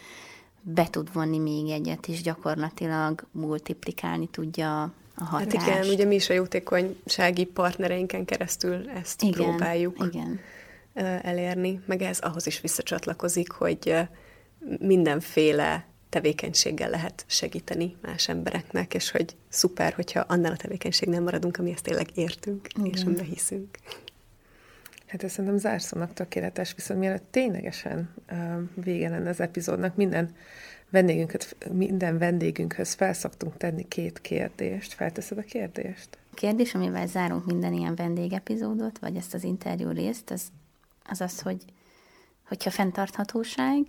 [0.62, 5.56] be tud vonni még egyet, és gyakorlatilag multiplikálni tudja a hatást.
[5.56, 10.40] Hát igen, ugye mi is a jótékonysági partnereinken keresztül ezt igen, próbáljuk igen.
[11.22, 13.96] elérni, meg ez ahhoz is visszacsatlakozik, hogy
[14.80, 21.58] mindenféle tevékenységgel lehet segíteni más embereknek, és hogy szuper, hogyha annál a tevékenység nem maradunk,
[21.58, 22.92] amihez tényleg értünk, Igen.
[22.92, 23.78] és amiben hiszünk.
[25.08, 28.38] Hát ez szerintem zárszónak tökéletes, viszont mielőtt ténylegesen uh,
[28.84, 30.36] vége lenne az epizódnak, minden
[30.90, 34.94] vendégünket, minden vendégünkhöz felszoktunk tenni két kérdést.
[34.94, 36.18] Felteszed a kérdést?
[36.32, 40.52] A kérdés, amivel zárunk minden ilyen vendégepizódot, vagy ezt az interjú részt, az
[41.10, 41.64] az, az hogy
[42.48, 43.86] hogyha fenntarthatóság,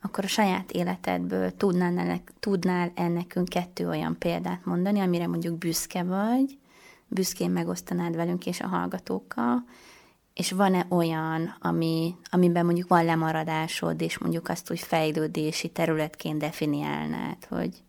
[0.00, 6.02] akkor a saját életedből tudnál, ennek, tudnál ennekünk kettő olyan példát mondani, amire mondjuk büszke
[6.02, 6.58] vagy,
[7.08, 9.64] büszkén megosztanád velünk és a hallgatókkal,
[10.34, 17.44] és van-e olyan, ami, amiben mondjuk van lemaradásod, és mondjuk azt úgy fejlődési területként definiálnád,
[17.48, 17.82] hogy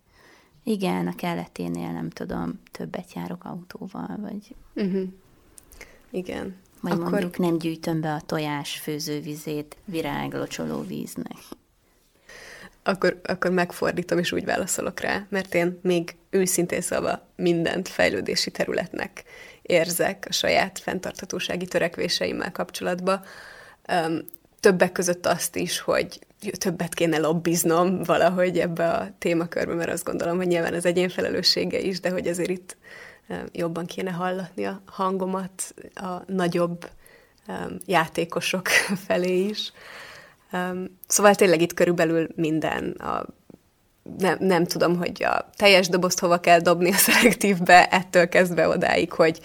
[0.63, 4.55] igen, a kelleténél nem tudom, többet járok autóval, vagy...
[4.85, 5.07] Uh-huh.
[6.09, 6.55] Igen.
[6.81, 7.09] Vagy Akkor...
[7.09, 11.37] mondjuk nem gyűjtöm be a tojás főzővizét viráglocsoló víznek.
[12.83, 19.23] Akkor, akkor megfordítom, és úgy válaszolok rá, mert én még őszintén szava mindent fejlődési területnek
[19.65, 23.21] érzek a saját fenntarthatósági törekvéseimmel kapcsolatban.
[24.59, 26.19] Többek között azt is, hogy
[26.57, 31.79] többet kéne lobbiznom valahogy ebbe a témakörbe, mert azt gondolom, hogy nyilván az egyén felelőssége
[31.79, 32.77] is, de hogy azért itt
[33.51, 36.89] jobban kéne hallatni a hangomat a nagyobb
[37.85, 38.67] játékosok
[39.07, 39.71] felé is.
[41.07, 43.25] Szóval tényleg itt körülbelül minden a
[44.17, 49.11] nem, nem tudom, hogy a teljes dobozt hova kell dobni a szelektívbe, ettől kezdve odáig,
[49.11, 49.39] hogy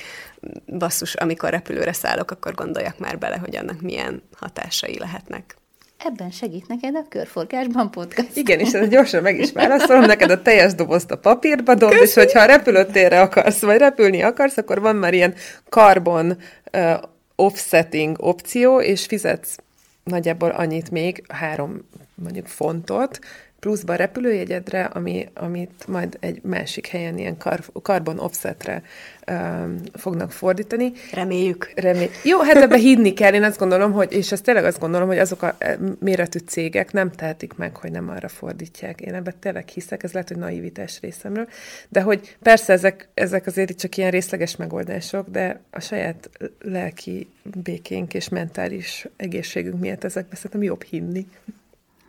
[0.67, 5.59] basszus, amikor repülőre szállok, akkor gondoljak már bele, hogy annak milyen hatásai lehetnek.
[6.05, 8.37] Ebben segít neked a Körforgásban podcast.
[8.37, 12.15] Igen, és ez gyorsan meg is válaszolom, neked a teljes dobozt a papírba dob, és
[12.15, 15.35] hogyha a repülőtérre akarsz, vagy repülni akarsz, akkor van már ilyen
[15.69, 16.39] carbon
[16.73, 16.95] uh,
[17.37, 19.57] offsetting opció, és fizetsz
[20.05, 23.19] nagyjából annyit még, három mondjuk fontot,
[23.61, 28.83] pluszba repülőjegyedre, ami, amit majd egy másik helyen ilyen kar, carbon offsetre
[29.31, 30.93] um, fognak fordítani.
[31.13, 31.73] Reméljük.
[31.75, 35.09] Remé- Jó, hát ebbe hinni kell, én azt gondolom, hogy, és ezt tényleg azt gondolom,
[35.09, 39.01] hogy azok a e, méretű cégek nem tehetik meg, hogy nem arra fordítják.
[39.01, 41.49] Én ebben tényleg hiszek, ez lehet, hogy naivitás részemről,
[41.89, 46.31] de hogy persze ezek, ezek azért csak ilyen részleges megoldások, de a saját
[46.61, 51.27] lelki békénk és mentális egészségünk miatt ezekbe szerintem jobb hinni.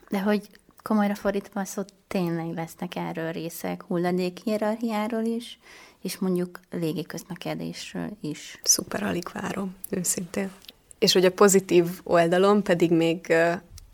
[0.09, 0.49] De hogy
[0.83, 5.59] komolyra fordítva a szót, tényleg lesznek erről részek, hulladék hierarchiáról is,
[6.01, 8.59] és mondjuk légiközlekedésről is.
[8.63, 10.51] Szuper, alig várom, őszintén.
[10.99, 13.33] És hogy a pozitív oldalon pedig még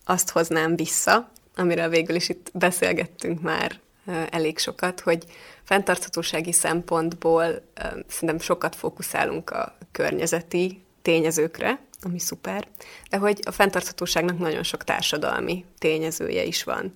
[0.05, 3.79] azt hoznám vissza, amiről végül is itt beszélgettünk már
[4.29, 5.25] elég sokat, hogy
[5.63, 7.61] fenntarthatósági szempontból
[8.07, 12.67] szerintem sokat fókuszálunk a környezeti tényezőkre, ami szuper,
[13.09, 16.93] de hogy a fenntarthatóságnak nagyon sok társadalmi tényezője is van,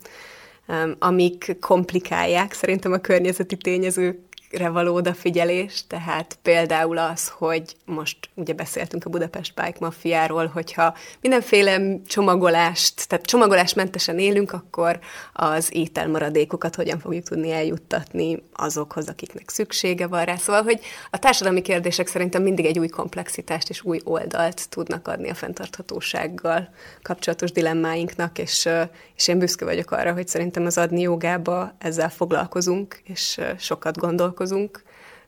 [1.00, 9.06] amik komplikálják szerintem a környezeti tényezők való odafigyelés, tehát például az, hogy most ugye beszéltünk
[9.06, 15.00] a Budapest Bike Mafiáról, hogyha mindenféle csomagolást, tehát csomagolásmentesen élünk, akkor
[15.34, 20.36] az ételmaradékokat hogyan fogjuk tudni eljuttatni azokhoz, akiknek szüksége van rá.
[20.36, 20.80] Szóval, hogy
[21.12, 26.70] a társadalmi kérdések szerintem mindig egy új komplexitást és új oldalt tudnak adni a fenntarthatósággal
[27.02, 28.70] kapcsolatos dilemmáinknak, és,
[29.16, 34.40] és én büszke vagyok arra, hogy szerintem az adni jogába ezzel foglalkozunk, és sokat gondolkozunk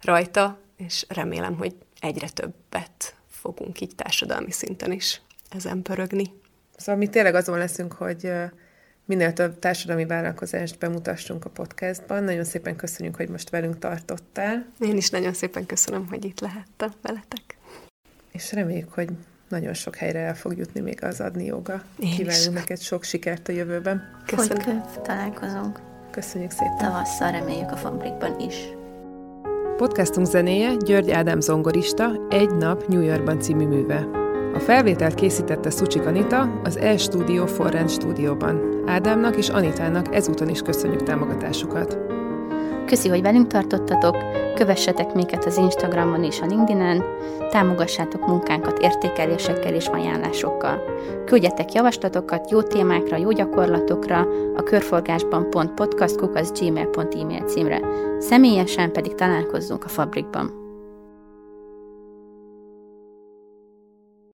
[0.02, 6.32] rajta, és remélem, hogy egyre többet fogunk így társadalmi szinten is ezen pörögni.
[6.78, 8.32] Szóval mi tényleg azon leszünk, hogy
[9.06, 12.24] minél több társadalmi vállalkozást bemutassunk a podcastban.
[12.24, 14.66] Nagyon szépen köszönjük, hogy most velünk tartottál.
[14.80, 17.58] Én is nagyon szépen köszönöm, hogy itt lehettem veletek.
[18.32, 19.10] És reméljük, hogy
[19.50, 21.84] nagyon sok helyre el fog jutni még az adni joga.
[22.00, 24.22] Én Kívánunk neked sok sikert a jövőben.
[24.26, 24.80] Köszönöm.
[24.80, 25.80] Hogy találkozunk.
[26.12, 26.78] Köszönjük szépen.
[26.78, 28.56] Tavasszal reméljük a fabrikban is.
[29.78, 34.08] Podcastunk zenéje György Ádám zongorista Egy nap New Yorkban című műve.
[34.54, 38.84] A felvételt készítette Szucsik Anita az E-Studio Forrend stúdióban.
[38.86, 42.13] Ádámnak és Anitának ezúton is köszönjük támogatásukat.
[42.86, 44.18] Köszi, hogy velünk tartottatok,
[44.56, 47.04] kövessetek minket az Instagramon és a LinkedIn-en,
[47.50, 50.84] támogassátok munkánkat értékelésekkel és ajánlásokkal.
[51.26, 57.80] Küldjetek javaslatokat jó témákra, jó gyakorlatokra a körforgásban podcastkuk az gmail.email címre.
[58.20, 60.63] Személyesen pedig találkozzunk a fabrikban.